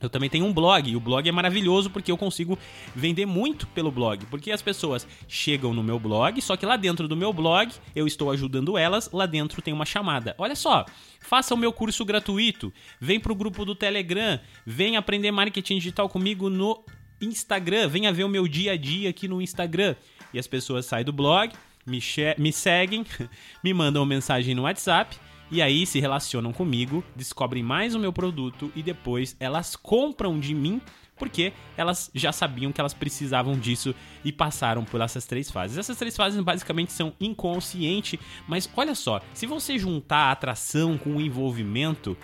Eu 0.00 0.08
também 0.08 0.30
tenho 0.30 0.46
um 0.46 0.52
blog, 0.52 0.90
e 0.90 0.96
o 0.96 1.00
blog 1.00 1.28
é 1.28 1.32
maravilhoso 1.32 1.90
porque 1.90 2.10
eu 2.10 2.16
consigo 2.16 2.58
vender 2.94 3.26
muito 3.26 3.66
pelo 3.68 3.90
blog, 3.90 4.24
porque 4.26 4.50
as 4.50 4.62
pessoas 4.62 5.06
chegam 5.28 5.74
no 5.74 5.82
meu 5.82 5.98
blog, 5.98 6.40
só 6.40 6.56
que 6.56 6.64
lá 6.64 6.76
dentro 6.76 7.06
do 7.06 7.16
meu 7.16 7.32
blog 7.32 7.72
eu 7.94 8.06
estou 8.06 8.30
ajudando 8.30 8.78
elas, 8.78 9.10
lá 9.12 9.26
dentro 9.26 9.60
tem 9.60 9.74
uma 9.74 9.84
chamada. 9.84 10.34
Olha 10.38 10.56
só, 10.56 10.86
faça 11.20 11.54
o 11.54 11.58
meu 11.58 11.72
curso 11.72 12.04
gratuito, 12.04 12.72
vem 12.98 13.20
pro 13.20 13.34
grupo 13.34 13.64
do 13.64 13.74
Telegram, 13.74 14.40
vem 14.64 14.96
aprender 14.96 15.30
marketing 15.30 15.76
digital 15.76 16.08
comigo 16.08 16.48
no 16.48 16.82
Instagram, 17.20 17.88
venha 17.88 18.12
ver 18.12 18.24
o 18.24 18.28
meu 18.28 18.48
dia 18.48 18.72
a 18.72 18.76
dia 18.76 19.10
aqui 19.10 19.28
no 19.28 19.42
Instagram. 19.42 19.94
E 20.32 20.38
as 20.38 20.46
pessoas 20.46 20.86
saem 20.86 21.04
do 21.04 21.12
blog, 21.12 21.52
me, 21.86 22.00
me 22.38 22.52
seguem, 22.52 23.04
me 23.62 23.74
mandam 23.74 24.06
mensagem 24.06 24.54
no 24.54 24.62
WhatsApp 24.62 25.16
e 25.50 25.60
aí 25.60 25.84
se 25.86 26.00
relacionam 26.00 26.52
comigo, 26.52 27.04
descobrem 27.16 27.62
mais 27.62 27.94
o 27.94 27.98
meu 27.98 28.12
produto 28.12 28.70
e 28.74 28.82
depois 28.82 29.36
elas 29.40 29.76
compram 29.76 30.38
de 30.38 30.54
mim 30.54 30.80
porque 31.20 31.52
elas 31.76 32.10
já 32.14 32.32
sabiam 32.32 32.72
que 32.72 32.80
elas 32.80 32.94
precisavam 32.94 33.58
disso 33.58 33.94
e 34.24 34.32
passaram 34.32 34.82
por 34.84 35.02
essas 35.02 35.26
três 35.26 35.50
fases. 35.50 35.76
Essas 35.76 35.98
três 35.98 36.16
fases 36.16 36.40
basicamente 36.42 36.92
são 36.92 37.12
inconsciente, 37.20 38.18
mas 38.48 38.68
olha 38.74 38.94
só, 38.94 39.20
se 39.34 39.44
você 39.44 39.78
juntar 39.78 40.28
a 40.28 40.32
atração 40.32 40.96
com 40.96 41.16
o 41.16 41.20
envolvimento, 41.20 42.16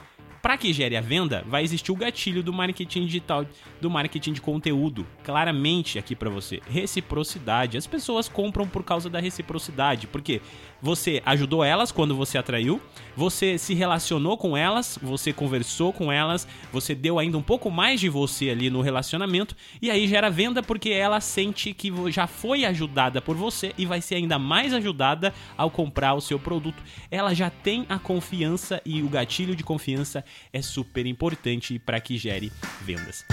para 0.47 0.57
que 0.57 0.73
gere 0.73 0.97
a 0.97 1.01
venda, 1.01 1.45
vai 1.49 1.65
existir 1.65 1.91
o 1.91 1.97
gatilho 1.97 2.41
do 2.41 2.53
marketing 2.53 3.05
digital, 3.05 3.45
do 3.81 3.91
marketing 3.91 4.33
de 4.33 4.41
conteúdo, 4.41 5.05
claramente 5.25 5.99
aqui 5.99 6.15
para 6.15 6.31
você. 6.31 6.61
Reciprocidade. 6.69 7.77
As 7.77 7.85
pessoas 7.85 8.29
compram 8.29 8.65
por 8.67 8.85
causa 8.85 9.11
da 9.11 9.19
reciprocidade, 9.19 10.07
porque 10.07 10.41
você 10.81 11.23
ajudou 11.25 11.65
elas 11.65 11.91
quando 11.91 12.15
você 12.15 12.39
atraiu, 12.39 12.81
você 13.17 13.59
se 13.59 13.75
relacionou 13.75 14.37
com 14.37 14.57
elas, 14.57 14.99
você 15.03 15.33
conversou 15.33 15.93
com 15.93 16.13
elas, 16.13 16.47
você 16.73 16.95
deu 16.95 17.19
ainda 17.19 17.39
um 17.39 17.43
pouco 17.43 17.71
mais 17.71 18.01
de 18.01 18.09
você 18.09 18.51
ali 18.51 18.71
no 18.71 18.81
relacionamento 18.81 19.57
e 19.81 19.91
aí 19.91 20.07
gera 20.07 20.31
venda 20.31 20.63
porque 20.63 20.91
ela 20.91 21.21
sente 21.21 21.73
que 21.73 21.93
já 22.11 22.27
foi 22.27 22.65
ajudada 22.65 23.21
por 23.21 23.37
você 23.37 23.73
e 23.79 23.87
vai 23.87 24.01
ser 24.01 24.17
ainda 24.17 24.39
mais 24.39 24.73
ajudada 24.73 25.33
ao 25.57 25.71
comprar 25.71 26.15
o 26.15 26.21
seu 26.21 26.39
produto. 26.39 26.83
Ela 27.11 27.35
já 27.35 27.51
tem 27.51 27.87
a 27.89 27.99
confiança 27.99 28.81
e 28.85 29.03
o 29.03 29.09
gatilho 29.09 29.57
de 29.57 29.65
confiança 29.65 30.25
é 30.53 30.61
super 30.61 31.07
importante 31.07 31.79
para 31.79 32.01
que 32.01 32.17
gere 32.17 32.53
vendas. 32.83 33.25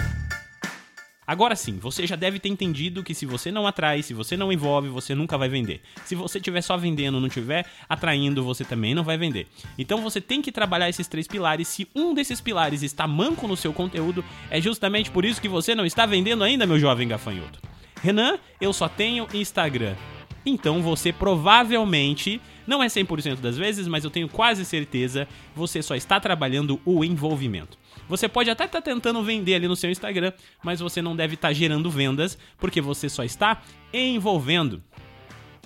Agora 1.26 1.56
sim, 1.56 1.78
você 1.78 2.06
já 2.06 2.16
deve 2.16 2.40
ter 2.40 2.50
entendido 2.50 3.04
que 3.04 3.14
se 3.14 3.26
você 3.26 3.52
não 3.52 3.66
atrai, 3.66 4.04
se 4.04 4.14
você 4.14 4.36
não 4.36 4.52
envolve, 4.52 4.90
você 4.90 5.16
nunca 5.16 5.38
vai 5.38 5.48
vender. 5.48 5.82
Se 6.06 6.16
você 6.16 6.38
estiver 6.38 6.62
só 6.62 6.76
vendendo, 6.78 7.20
não 7.20 7.28
estiver 7.28 7.66
atraindo, 7.88 8.44
você 8.44 8.66
também 8.66 8.94
não 8.94 9.04
vai 9.04 9.18
vender. 9.18 9.48
Então 9.78 10.02
você 10.02 10.20
tem 10.20 10.42
que 10.42 10.52
trabalhar 10.52 10.90
esses 10.90 11.08
três 11.08 11.28
pilares. 11.28 11.68
Se 11.68 11.88
um 11.96 12.14
desses 12.14 12.42
pilares 12.42 12.84
está 12.84 13.08
manco 13.08 13.48
no 13.48 13.56
seu 13.56 13.72
conteúdo, 13.72 14.24
é 14.50 14.60
justamente 14.60 15.10
por 15.10 15.24
isso 15.24 15.42
que 15.42 15.48
você 15.48 15.74
não 15.74 15.86
está 15.86 16.06
vendendo 16.06 16.44
ainda, 16.44 16.66
meu 16.66 16.80
jovem 16.80 17.08
gafanhoto. 17.08 17.60
Renan, 18.02 18.38
eu 18.60 18.74
só 18.74 18.90
tenho 18.90 19.28
Instagram. 19.34 19.96
Então 20.46 20.82
você 20.82 21.14
provavelmente, 21.14 22.42
não 22.68 22.84
é 22.84 22.88
100% 22.88 23.38
das 23.38 23.58
vezes, 23.58 23.88
mas 23.88 24.04
eu 24.04 24.10
tenho 24.10 24.28
quase 24.28 24.66
certeza, 24.66 25.28
você 25.56 25.82
só 25.82 25.96
está 25.96 26.20
trabalhando 26.20 26.82
o 26.86 27.04
envolvimento. 27.04 27.78
Você 28.14 28.30
pode 28.30 28.48
até 28.48 28.66
estar 28.66 28.80
tá 28.80 28.84
tentando 28.84 29.24
vender 29.24 29.56
ali 29.56 29.68
no 29.68 29.76
seu 29.76 29.90
Instagram, 29.90 30.34
mas 30.64 30.80
você 30.80 31.02
não 31.02 31.16
deve 31.16 31.34
estar 31.34 31.48
tá 31.48 31.54
gerando 31.54 31.90
vendas 31.90 32.38
porque 32.60 32.80
você 32.80 33.10
só 33.10 33.24
está 33.24 33.64
envolvendo. 33.92 34.84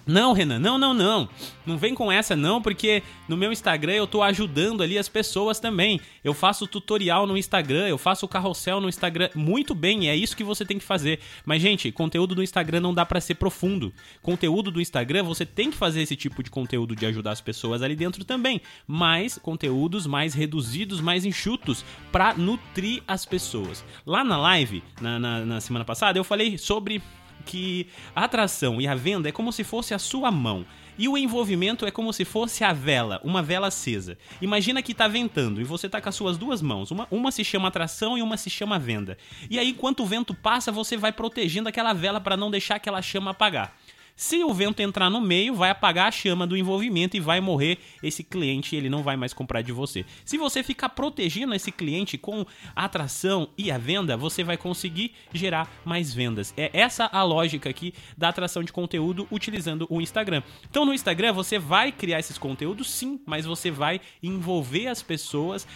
Não, 0.08 0.32
Renan, 0.32 0.58
não, 0.58 0.78
não, 0.78 0.94
não. 0.94 1.30
Não 1.66 1.78
vem 1.78 1.94
com 1.94 2.10
essa 2.10 2.34
não, 2.34 2.62
porque 2.62 3.04
no 3.28 3.36
meu 3.36 3.52
Instagram 3.52 3.94
eu 3.94 4.08
tô 4.08 4.24
ajudando 4.24 4.82
ali 4.82 4.98
as 4.98 5.10
pessoas 5.10 5.60
também. 5.60 6.00
Eu 6.24 6.34
faço 6.34 6.66
tutorial 6.66 7.28
no 7.28 7.38
Instagram, 7.38 7.88
eu 7.88 7.98
faço 7.98 8.26
carrossel 8.26 8.80
no 8.80 8.88
Instagram. 8.88 9.30
Muito 9.36 9.76
bem, 9.76 10.08
é 10.08 10.16
isso 10.16 10.38
que 10.38 10.46
você 10.46 10.64
tem 10.64 10.80
que 10.80 10.86
fazer. 10.86 11.20
Mas 11.46 11.62
gente, 11.62 11.92
conteúdo 11.92 12.34
do 12.34 12.42
Instagram 12.42 12.80
não 12.80 12.94
dá 12.94 13.06
para 13.06 13.20
ser 13.20 13.36
profundo. 13.36 13.94
Conteúdo 14.22 14.72
do 14.72 14.80
Instagram, 14.80 15.24
você 15.24 15.46
tem 15.46 15.70
que 15.70 15.78
fazer 15.78 16.02
esse 16.02 16.16
tipo 16.16 16.42
de 16.42 16.50
conteúdo 16.50 16.96
de 16.96 17.06
ajudar 17.06 17.32
as 17.32 17.42
pessoas 17.42 17.82
ali 17.82 17.96
dentro 17.96 18.24
também, 18.24 18.62
mas 18.88 19.38
conteúdos 19.38 20.08
mais 20.08 20.34
reduzidos, 20.34 21.02
mais 21.02 21.26
enxutos 21.26 21.84
para 22.14 22.34
nutrir 22.34 23.04
as 23.06 23.26
pessoas. 23.26 23.84
Lá 24.06 24.24
na 24.24 24.38
live, 24.38 24.82
na, 25.02 25.20
na, 25.20 25.46
na 25.46 25.62
semana 25.62 25.84
passada, 25.84 26.18
eu 26.18 26.24
falei 26.24 26.58
sobre 26.58 27.02
que 27.48 27.88
a 28.16 28.26
atração 28.26 28.80
e 28.80 28.88
a 28.88 28.94
venda 28.94 29.30
é 29.30 29.32
como 29.32 29.52
se 29.52 29.64
fosse 29.64 29.94
a 29.94 30.00
sua 30.00 30.30
mão. 30.30 30.66
E 31.00 31.08
o 31.08 31.18
envolvimento 31.18 31.86
é 31.86 31.92
como 31.92 32.12
se 32.12 32.26
fosse 32.26 32.64
a 32.64 32.74
vela, 32.74 33.22
uma 33.24 33.44
vela 33.44 33.68
acesa. 33.68 34.18
Imagina 34.42 34.82
que 34.82 34.92
está 34.92 35.08
ventando 35.08 35.62
e 35.62 35.64
você 35.64 35.86
está 35.86 36.02
com 36.02 36.10
as 36.10 36.16
suas 36.16 36.38
duas 36.38 36.60
mãos. 36.60 36.90
Uma, 36.90 37.08
uma 37.12 37.32
se 37.32 37.44
chama 37.44 37.68
atração 37.68 38.18
e 38.18 38.22
uma 38.22 38.36
se 38.36 38.50
chama 38.50 38.80
venda. 38.80 39.16
E 39.50 39.60
aí, 39.60 39.70
enquanto 39.70 40.02
o 40.02 40.06
vento 40.08 40.34
passa, 40.34 40.72
você 40.72 40.98
vai 40.98 41.12
protegendo 41.12 41.70
aquela 41.70 41.94
vela 41.94 42.20
para 42.20 42.36
não 42.36 42.50
deixar 42.50 42.76
aquela 42.76 43.02
chama 43.02 43.32
apagar. 43.32 43.78
Se 44.18 44.44
o 44.44 44.52
vento 44.52 44.80
entrar 44.80 45.12
no 45.12 45.22
meio, 45.22 45.54
vai 45.54 45.70
apagar 45.70 46.08
a 46.08 46.12
chama 46.12 46.48
do 46.48 46.58
envolvimento 46.58 47.16
e 47.16 47.20
vai 47.20 47.40
morrer 47.40 47.78
esse 48.02 48.24
cliente, 48.24 48.76
ele 48.76 48.90
não 48.90 49.04
vai 49.04 49.16
mais 49.16 49.32
comprar 49.32 49.62
de 49.62 49.72
você. 49.72 50.04
Se 50.26 50.40
você 50.40 50.64
ficar 50.64 50.90
protegendo 50.90 51.54
esse 51.54 51.72
cliente 51.72 52.18
com 52.18 52.44
a 52.76 52.86
atração 52.86 53.48
e 53.56 53.72
a 53.72 53.78
venda, 53.78 54.18
você 54.18 54.44
vai 54.44 54.58
conseguir 54.58 55.14
gerar 55.32 55.72
mais 55.86 56.16
vendas. 56.16 56.52
É 56.58 56.72
essa 56.74 57.06
a 57.06 57.22
lógica 57.22 57.70
aqui 57.70 57.94
da 58.18 58.30
atração 58.30 58.64
de 58.64 58.74
conteúdo 58.74 59.28
utilizando 59.32 59.86
o 59.88 60.02
Instagram. 60.02 60.42
Então 60.68 60.84
no 60.84 60.96
Instagram 60.96 61.32
você 61.32 61.60
vai 61.60 61.92
criar 61.92 62.20
esses 62.20 62.40
conteúdos 62.40 62.90
sim, 62.90 63.22
mas 63.24 63.46
você 63.46 63.70
vai 63.70 64.02
envolver 64.24 64.88
as 64.88 65.04
pessoas 65.04 65.68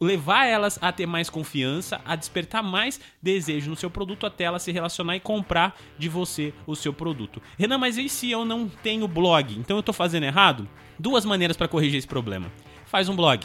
levar 0.00 0.46
elas 0.46 0.78
a 0.82 0.90
ter 0.92 1.06
mais 1.06 1.30
confiança, 1.30 2.00
a 2.04 2.16
despertar 2.16 2.62
mais 2.62 3.00
desejo 3.22 3.70
no 3.70 3.76
seu 3.76 3.90
produto 3.90 4.26
até 4.26 4.44
ela 4.44 4.58
se 4.58 4.72
relacionar 4.72 5.16
e 5.16 5.20
comprar 5.20 5.78
de 5.98 6.08
você 6.08 6.52
o 6.66 6.74
seu 6.74 6.92
produto. 6.92 7.40
Renan, 7.58 7.78
mas 7.78 7.96
e 7.96 8.08
se 8.08 8.30
eu 8.30 8.44
não 8.44 8.68
tenho 8.68 9.06
blog? 9.06 9.56
Então 9.58 9.76
eu 9.76 9.82
tô 9.82 9.92
fazendo 9.92 10.24
errado? 10.24 10.68
Duas 10.98 11.24
maneiras 11.24 11.56
para 11.56 11.68
corrigir 11.68 11.98
esse 11.98 12.06
problema. 12.06 12.50
Faz 12.86 13.08
um 13.08 13.16
blog. 13.16 13.44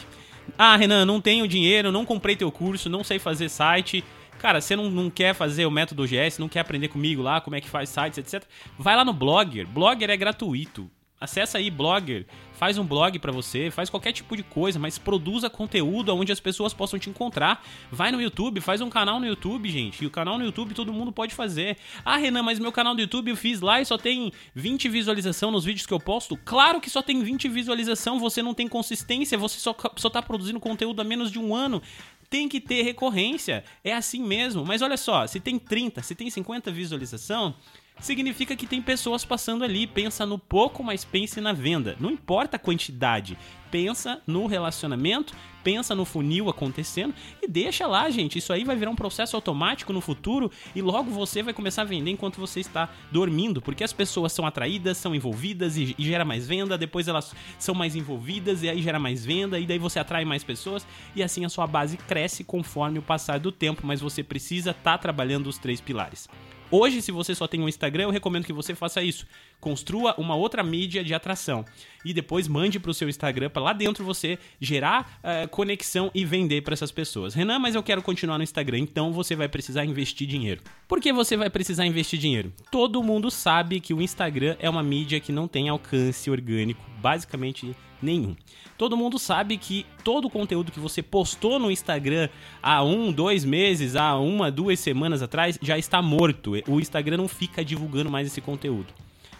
Ah, 0.58 0.76
Renan, 0.76 1.04
não 1.04 1.20
tenho 1.20 1.46
dinheiro, 1.46 1.92
não 1.92 2.04
comprei 2.04 2.34
teu 2.34 2.50
curso, 2.50 2.90
não 2.90 3.04
sei 3.04 3.18
fazer 3.18 3.48
site. 3.48 4.04
Cara, 4.38 4.60
você 4.60 4.74
não, 4.74 4.90
não 4.90 5.08
quer 5.08 5.34
fazer 5.34 5.66
o 5.66 5.70
método 5.70 6.04
GS, 6.04 6.38
não 6.38 6.48
quer 6.48 6.60
aprender 6.60 6.88
comigo 6.88 7.22
lá 7.22 7.40
como 7.40 7.54
é 7.54 7.60
que 7.60 7.68
faz 7.68 7.88
sites, 7.88 8.18
etc. 8.18 8.44
Vai 8.76 8.96
lá 8.96 9.04
no 9.04 9.12
Blogger. 9.12 9.66
Blogger 9.68 10.10
é 10.10 10.16
gratuito. 10.16 10.90
Acessa 11.22 11.58
aí 11.58 11.70
Blogger, 11.70 12.26
faz 12.52 12.78
um 12.78 12.84
blog 12.84 13.16
para 13.20 13.30
você, 13.30 13.70
faz 13.70 13.88
qualquer 13.88 14.12
tipo 14.12 14.36
de 14.36 14.42
coisa, 14.42 14.76
mas 14.76 14.98
produza 14.98 15.48
conteúdo 15.48 16.12
onde 16.14 16.32
as 16.32 16.40
pessoas 16.40 16.74
possam 16.74 16.98
te 16.98 17.08
encontrar. 17.08 17.64
Vai 17.92 18.10
no 18.10 18.20
YouTube, 18.20 18.60
faz 18.60 18.80
um 18.80 18.90
canal 18.90 19.20
no 19.20 19.26
YouTube, 19.26 19.70
gente. 19.70 20.02
E 20.02 20.06
o 20.06 20.10
canal 20.10 20.36
no 20.36 20.44
YouTube 20.44 20.74
todo 20.74 20.92
mundo 20.92 21.12
pode 21.12 21.32
fazer. 21.32 21.76
Ah, 22.04 22.16
Renan, 22.16 22.42
mas 22.42 22.58
meu 22.58 22.72
canal 22.72 22.92
do 22.92 23.00
YouTube 23.00 23.30
eu 23.30 23.36
fiz 23.36 23.60
lá 23.60 23.80
e 23.80 23.84
só 23.84 23.96
tem 23.96 24.32
20 24.54 24.88
visualização 24.88 25.52
nos 25.52 25.64
vídeos 25.64 25.86
que 25.86 25.94
eu 25.94 26.00
posto. 26.00 26.36
Claro 26.44 26.80
que 26.80 26.90
só 26.90 27.02
tem 27.02 27.22
20 27.22 27.48
visualização, 27.48 28.18
você 28.18 28.42
não 28.42 28.52
tem 28.52 28.66
consistência, 28.66 29.38
você 29.38 29.60
só, 29.60 29.76
só 29.94 30.10
tá 30.10 30.20
produzindo 30.20 30.58
conteúdo 30.58 31.00
há 31.00 31.04
menos 31.04 31.30
de 31.30 31.38
um 31.38 31.54
ano 31.54 31.80
tem 32.28 32.48
que 32.48 32.62
ter 32.62 32.80
recorrência. 32.80 33.62
É 33.84 33.92
assim 33.92 34.22
mesmo. 34.22 34.64
Mas 34.64 34.80
olha 34.80 34.96
só, 34.96 35.26
se 35.26 35.38
tem 35.38 35.58
30, 35.58 36.02
se 36.02 36.14
tem 36.14 36.30
50 36.30 36.72
visualização, 36.72 37.54
significa 38.00 38.56
que 38.56 38.66
tem 38.66 38.82
pessoas 38.82 39.24
passando 39.24 39.64
ali. 39.64 39.86
Pensa 39.86 40.26
no 40.26 40.38
pouco, 40.38 40.82
mas 40.82 41.04
pense 41.04 41.40
na 41.40 41.52
venda. 41.52 41.96
Não 42.00 42.10
importa 42.10 42.56
a 42.56 42.60
quantidade. 42.60 43.38
Pensa 43.70 44.20
no 44.26 44.46
relacionamento, 44.46 45.34
pensa 45.64 45.94
no 45.94 46.04
funil 46.04 46.50
acontecendo 46.50 47.14
e 47.40 47.48
deixa 47.48 47.86
lá, 47.86 48.10
gente. 48.10 48.38
Isso 48.38 48.52
aí 48.52 48.64
vai 48.64 48.76
virar 48.76 48.90
um 48.90 48.96
processo 48.96 49.34
automático 49.34 49.94
no 49.94 50.00
futuro 50.02 50.50
e 50.74 50.82
logo 50.82 51.10
você 51.10 51.42
vai 51.42 51.54
começar 51.54 51.80
a 51.80 51.86
vender 51.86 52.10
enquanto 52.10 52.38
você 52.38 52.60
está 52.60 52.90
dormindo, 53.10 53.62
porque 53.62 53.82
as 53.82 53.92
pessoas 53.92 54.32
são 54.32 54.44
atraídas, 54.44 54.98
são 54.98 55.14
envolvidas 55.14 55.78
e, 55.78 55.94
e 55.98 56.04
gera 56.04 56.22
mais 56.22 56.46
venda, 56.46 56.76
depois 56.76 57.08
elas 57.08 57.34
são 57.58 57.74
mais 57.74 57.96
envolvidas 57.96 58.62
e 58.62 58.68
aí 58.68 58.82
gera 58.82 58.98
mais 58.98 59.24
venda 59.24 59.58
e 59.58 59.64
daí 59.64 59.78
você 59.78 59.98
atrai 59.98 60.26
mais 60.26 60.44
pessoas 60.44 60.86
e 61.16 61.22
assim 61.22 61.42
a 61.44 61.48
sua 61.48 61.66
base 61.66 61.96
cresce 61.96 62.44
conforme 62.44 62.98
o 62.98 63.02
passar 63.02 63.38
do 63.38 63.50
tempo, 63.50 63.86
mas 63.86 64.02
você 64.02 64.22
precisa 64.22 64.72
estar 64.72 64.92
tá 64.92 64.98
trabalhando 64.98 65.46
os 65.46 65.56
três 65.56 65.80
pilares. 65.80 66.28
Hoje, 66.74 67.02
se 67.02 67.12
você 67.12 67.34
só 67.34 67.46
tem 67.46 67.60
um 67.60 67.68
Instagram, 67.68 68.04
eu 68.04 68.10
recomendo 68.10 68.46
que 68.46 68.52
você 68.52 68.74
faça 68.74 69.02
isso. 69.02 69.26
Construa 69.60 70.14
uma 70.16 70.34
outra 70.34 70.62
mídia 70.62 71.04
de 71.04 71.12
atração 71.12 71.66
e 72.02 72.14
depois 72.14 72.48
mande 72.48 72.80
para 72.80 72.90
o 72.90 72.94
seu 72.94 73.10
Instagram 73.10 73.50
para 73.50 73.60
lá 73.60 73.74
dentro 73.74 74.02
você 74.02 74.38
gerar 74.58 75.20
uh, 75.22 75.46
conexão 75.48 76.10
e 76.14 76.24
vender 76.24 76.62
para 76.62 76.72
essas 76.72 76.90
pessoas. 76.90 77.34
Renan, 77.34 77.58
mas 77.58 77.74
eu 77.74 77.82
quero 77.82 78.00
continuar 78.00 78.38
no 78.38 78.44
Instagram, 78.44 78.78
então 78.78 79.12
você 79.12 79.36
vai 79.36 79.50
precisar 79.50 79.84
investir 79.84 80.26
dinheiro. 80.26 80.62
Por 80.88 80.98
que 80.98 81.12
você 81.12 81.36
vai 81.36 81.50
precisar 81.50 81.84
investir 81.84 82.18
dinheiro? 82.18 82.50
Todo 82.70 83.02
mundo 83.02 83.30
sabe 83.30 83.78
que 83.78 83.92
o 83.92 84.00
Instagram 84.00 84.56
é 84.58 84.70
uma 84.70 84.82
mídia 84.82 85.20
que 85.20 85.30
não 85.30 85.46
tem 85.46 85.68
alcance 85.68 86.30
orgânico, 86.30 86.82
basicamente 87.02 87.76
nenhum. 88.00 88.36
Todo 88.78 88.96
mundo 88.96 89.18
sabe 89.18 89.58
que 89.58 89.84
todo 90.02 90.26
o 90.26 90.30
conteúdo 90.30 90.72
que 90.72 90.80
você 90.80 91.02
postou 91.02 91.58
no 91.58 91.70
Instagram 91.70 92.28
há 92.62 92.82
um, 92.82 93.12
dois 93.12 93.44
meses, 93.44 93.96
há 93.96 94.16
uma, 94.18 94.50
duas 94.50 94.80
semanas 94.80 95.22
atrás, 95.22 95.58
já 95.60 95.76
está 95.76 96.00
morto. 96.00 96.52
O 96.66 96.80
Instagram 96.80 97.16
não 97.16 97.28
fica 97.28 97.64
divulgando 97.64 98.10
mais 98.10 98.26
esse 98.26 98.40
conteúdo. 98.40 98.94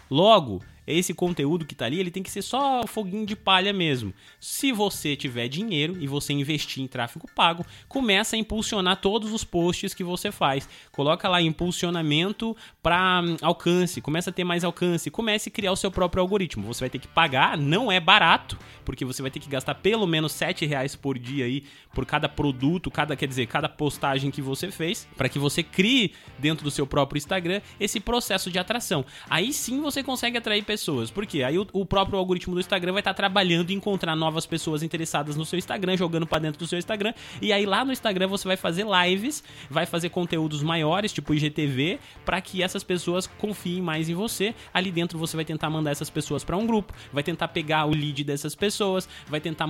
Logo, 0.09 0.61
esse 0.85 1.13
conteúdo 1.13 1.65
que 1.65 1.75
tá 1.75 1.85
ali, 1.85 1.99
ele 1.99 2.11
tem 2.11 2.21
que 2.21 2.31
ser 2.31 2.41
só 2.41 2.85
foguinho 2.85 3.25
de 3.25 3.35
palha 3.35 3.71
mesmo. 3.71 4.13
Se 4.39 4.71
você 4.71 5.15
tiver 5.15 5.47
dinheiro 5.47 5.97
e 5.99 6.07
você 6.07 6.33
investir 6.33 6.83
em 6.83 6.87
tráfego 6.87 7.27
pago, 7.33 7.65
começa 7.87 8.35
a 8.35 8.39
impulsionar 8.39 8.97
todos 8.97 9.31
os 9.31 9.43
posts 9.43 9.93
que 9.93 10.03
você 10.03 10.31
faz. 10.31 10.67
Coloca 10.91 11.29
lá 11.29 11.41
impulsionamento 11.41 12.55
para 12.81 13.21
hum, 13.23 13.37
alcance, 13.41 14.01
começa 14.01 14.29
a 14.29 14.33
ter 14.33 14.43
mais 14.43 14.63
alcance, 14.63 15.09
comece 15.09 15.49
a 15.49 15.51
criar 15.51 15.71
o 15.71 15.77
seu 15.77 15.89
próprio 15.89 16.21
algoritmo. 16.21 16.67
Você 16.67 16.81
vai 16.81 16.89
ter 16.89 16.99
que 16.99 17.07
pagar, 17.07 17.57
não 17.57 17.91
é 17.91 17.99
barato, 17.99 18.57
porque 18.83 19.05
você 19.05 19.21
vai 19.21 19.31
ter 19.31 19.39
que 19.39 19.49
gastar 19.49 19.75
pelo 19.75 20.05
menos 20.05 20.33
7 20.33 20.65
reais 20.65 20.95
por 20.95 21.17
dia 21.17 21.45
aí 21.45 21.63
por 21.93 22.05
cada 22.05 22.27
produto, 22.27 22.91
cada 22.91 23.15
quer 23.15 23.27
dizer, 23.27 23.47
cada 23.47 23.69
postagem 23.69 24.31
que 24.31 24.41
você 24.41 24.71
fez, 24.71 25.07
para 25.15 25.29
que 25.29 25.39
você 25.39 25.61
crie 25.63 26.13
dentro 26.39 26.63
do 26.63 26.71
seu 26.71 26.85
próprio 26.87 27.17
Instagram 27.17 27.61
esse 27.79 27.99
processo 27.99 28.51
de 28.51 28.59
atração. 28.59 29.05
Aí 29.29 29.53
sim 29.53 29.79
você 29.81 30.03
consegue 30.03 30.37
atrair 30.37 30.63
pessoas. 30.63 30.72
Porque 31.11 31.43
aí 31.43 31.57
o, 31.57 31.67
o, 31.73 31.85
próprio 31.85 32.17
algoritmo 32.17 32.53
do 32.53 32.59
Instagram 32.59 32.93
vai 32.93 33.01
estar 33.01 33.13
tá 33.13 33.17
trabalhando 33.17 33.71
em 33.71 33.75
encontrar 33.75 34.15
novas 34.15 34.45
pessoas 34.45 34.83
interessadas 34.83 35.35
no 35.35 35.45
seu 35.45 35.57
Instagram, 35.57 35.97
jogando 35.97 36.25
para 36.25 36.39
dentro 36.39 36.59
do 36.59 36.67
seu 36.67 36.79
Instagram. 36.79 37.13
E 37.41 37.51
aí 37.51 37.65
lá 37.65 37.83
no 37.83 37.91
Instagram 37.91 38.27
você 38.27 38.47
vai 38.47 38.57
fazer 38.57 38.85
lives, 38.85 39.43
vai 39.69 39.85
fazer 39.85 40.09
conteúdos 40.09 40.63
maiores, 40.63 41.11
tipo 41.11 41.33
IGTV, 41.33 41.99
para 42.25 42.39
que 42.41 42.63
essas 42.63 42.83
pessoas 42.83 43.27
confiem 43.27 43.81
mais 43.81 44.09
em 44.09 44.13
você. 44.13 44.55
Ali 44.73 44.91
dentro 44.91 45.17
você 45.17 45.35
vai 45.35 45.45
tentar 45.45 45.69
mandar 45.69 45.91
essas 45.91 46.09
pessoas 46.09 46.43
para 46.43 46.57
um 46.57 46.65
grupo, 46.65 46.93
vai 47.11 47.23
tentar 47.23 47.47
pegar 47.49 47.85
o 47.85 47.91
lead 47.91 48.23
dessas 48.23 48.55
pessoas, 48.55 49.07
vai 49.27 49.39
tentar 49.39 49.67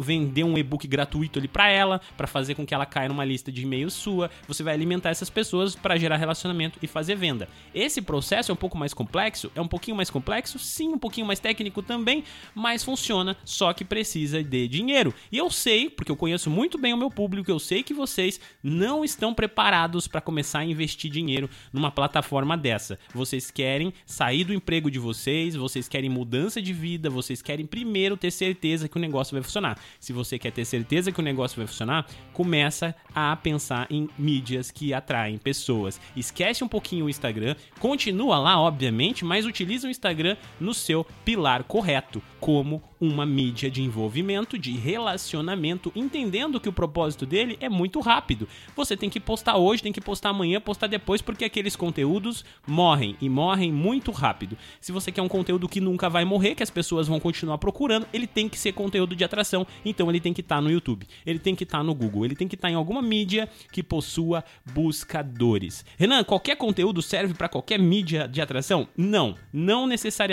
vender 0.00 0.44
um 0.44 0.56
e-book 0.56 0.86
gratuito 0.86 1.38
ali 1.38 1.48
para 1.48 1.68
ela, 1.68 2.00
para 2.16 2.26
fazer 2.26 2.54
com 2.54 2.66
que 2.66 2.74
ela 2.74 2.86
caia 2.86 3.08
numa 3.08 3.24
lista 3.24 3.50
de 3.50 3.62
e-mails 3.62 3.94
sua. 3.94 4.30
Você 4.46 4.62
vai 4.62 4.74
alimentar 4.74 5.10
essas 5.10 5.30
pessoas 5.30 5.74
para 5.74 5.96
gerar 5.96 6.16
relacionamento 6.16 6.78
e 6.82 6.86
fazer 6.86 7.16
venda. 7.16 7.48
Esse 7.74 8.00
processo 8.00 8.50
é 8.50 8.54
um 8.54 8.56
pouco 8.56 8.78
mais 8.78 8.94
complexo, 8.94 9.50
é 9.54 9.60
um 9.60 9.68
pouquinho 9.68 9.96
mais 9.96 10.10
complexo 10.10 10.45
complexo, 10.46 10.58
sim, 10.58 10.88
um 10.88 10.98
pouquinho 10.98 11.26
mais 11.26 11.40
técnico 11.40 11.82
também, 11.82 12.22
mas 12.54 12.84
funciona, 12.84 13.36
só 13.44 13.72
que 13.72 13.84
precisa 13.84 14.42
de 14.42 14.68
dinheiro. 14.68 15.12
E 15.30 15.36
eu 15.36 15.50
sei, 15.50 15.90
porque 15.90 16.10
eu 16.10 16.16
conheço 16.16 16.48
muito 16.48 16.78
bem 16.78 16.94
o 16.94 16.96
meu 16.96 17.10
público, 17.10 17.50
eu 17.50 17.58
sei 17.58 17.82
que 17.82 17.92
vocês 17.92 18.40
não 18.62 19.04
estão 19.04 19.34
preparados 19.34 20.06
para 20.06 20.20
começar 20.20 20.60
a 20.60 20.64
investir 20.64 21.10
dinheiro 21.10 21.50
numa 21.72 21.90
plataforma 21.90 22.56
dessa. 22.56 22.98
Vocês 23.12 23.50
querem 23.50 23.92
sair 24.04 24.44
do 24.44 24.54
emprego 24.54 24.90
de 24.90 24.98
vocês, 24.98 25.56
vocês 25.56 25.88
querem 25.88 26.08
mudança 26.08 26.62
de 26.62 26.72
vida, 26.72 27.10
vocês 27.10 27.42
querem 27.42 27.66
primeiro 27.66 28.16
ter 28.16 28.30
certeza 28.30 28.88
que 28.88 28.96
o 28.96 29.00
negócio 29.00 29.34
vai 29.34 29.42
funcionar. 29.42 29.78
Se 29.98 30.12
você 30.12 30.38
quer 30.38 30.52
ter 30.52 30.64
certeza 30.64 31.10
que 31.10 31.20
o 31.20 31.24
negócio 31.24 31.56
vai 31.56 31.66
funcionar, 31.66 32.06
começa 32.32 32.94
a 33.14 33.34
pensar 33.36 33.86
em 33.90 34.08
mídias 34.16 34.70
que 34.70 34.94
atraem 34.94 35.38
pessoas. 35.38 36.00
Esquece 36.14 36.62
um 36.62 36.68
pouquinho 36.68 37.06
o 37.06 37.10
Instagram, 37.10 37.56
continua 37.80 38.38
lá, 38.38 38.60
obviamente, 38.60 39.24
mas 39.24 39.44
utiliza 39.46 39.88
o 39.88 39.90
Instagram 39.90 40.35
no 40.60 40.72
seu 40.72 41.06
pilar 41.24 41.64
correto, 41.64 42.22
como 42.40 42.82
uma 43.00 43.26
mídia 43.26 43.70
de 43.70 43.82
envolvimento, 43.82 44.58
de 44.58 44.72
relacionamento, 44.72 45.92
entendendo 45.94 46.60
que 46.60 46.68
o 46.68 46.72
propósito 46.72 47.26
dele 47.26 47.56
é 47.60 47.68
muito 47.68 48.00
rápido. 48.00 48.48
Você 48.74 48.96
tem 48.96 49.10
que 49.10 49.20
postar 49.20 49.56
hoje, 49.56 49.82
tem 49.82 49.92
que 49.92 50.00
postar 50.00 50.30
amanhã, 50.30 50.60
postar 50.60 50.86
depois, 50.86 51.20
porque 51.20 51.44
aqueles 51.44 51.76
conteúdos 51.76 52.44
morrem 52.66 53.16
e 53.20 53.28
morrem 53.28 53.72
muito 53.72 54.10
rápido. 54.10 54.56
Se 54.80 54.92
você 54.92 55.12
quer 55.12 55.22
um 55.22 55.28
conteúdo 55.28 55.68
que 55.68 55.80
nunca 55.80 56.08
vai 56.08 56.24
morrer, 56.24 56.54
que 56.54 56.62
as 56.62 56.70
pessoas 56.70 57.08
vão 57.08 57.20
continuar 57.20 57.58
procurando, 57.58 58.06
ele 58.12 58.26
tem 58.26 58.48
que 58.48 58.58
ser 58.58 58.72
conteúdo 58.72 59.14
de 59.14 59.24
atração, 59.24 59.66
então 59.84 60.08
ele 60.08 60.20
tem 60.20 60.32
que 60.32 60.40
estar 60.40 60.56
tá 60.56 60.60
no 60.60 60.70
YouTube, 60.70 61.06
ele 61.24 61.38
tem 61.38 61.54
que 61.54 61.64
estar 61.64 61.78
tá 61.78 61.84
no 61.84 61.94
Google, 61.94 62.24
ele 62.24 62.36
tem 62.36 62.48
que 62.48 62.54
estar 62.54 62.68
tá 62.68 62.72
em 62.72 62.76
alguma 62.76 63.02
mídia 63.02 63.48
que 63.72 63.82
possua 63.82 64.44
buscadores. 64.72 65.84
Renan, 65.98 66.24
qualquer 66.24 66.56
conteúdo 66.56 67.02
serve 67.02 67.34
para 67.34 67.48
qualquer 67.48 67.78
mídia 67.78 68.26
de 68.26 68.40
atração? 68.40 68.88
Não, 68.96 69.34
não 69.52 69.86
necessariamente. 69.86 70.25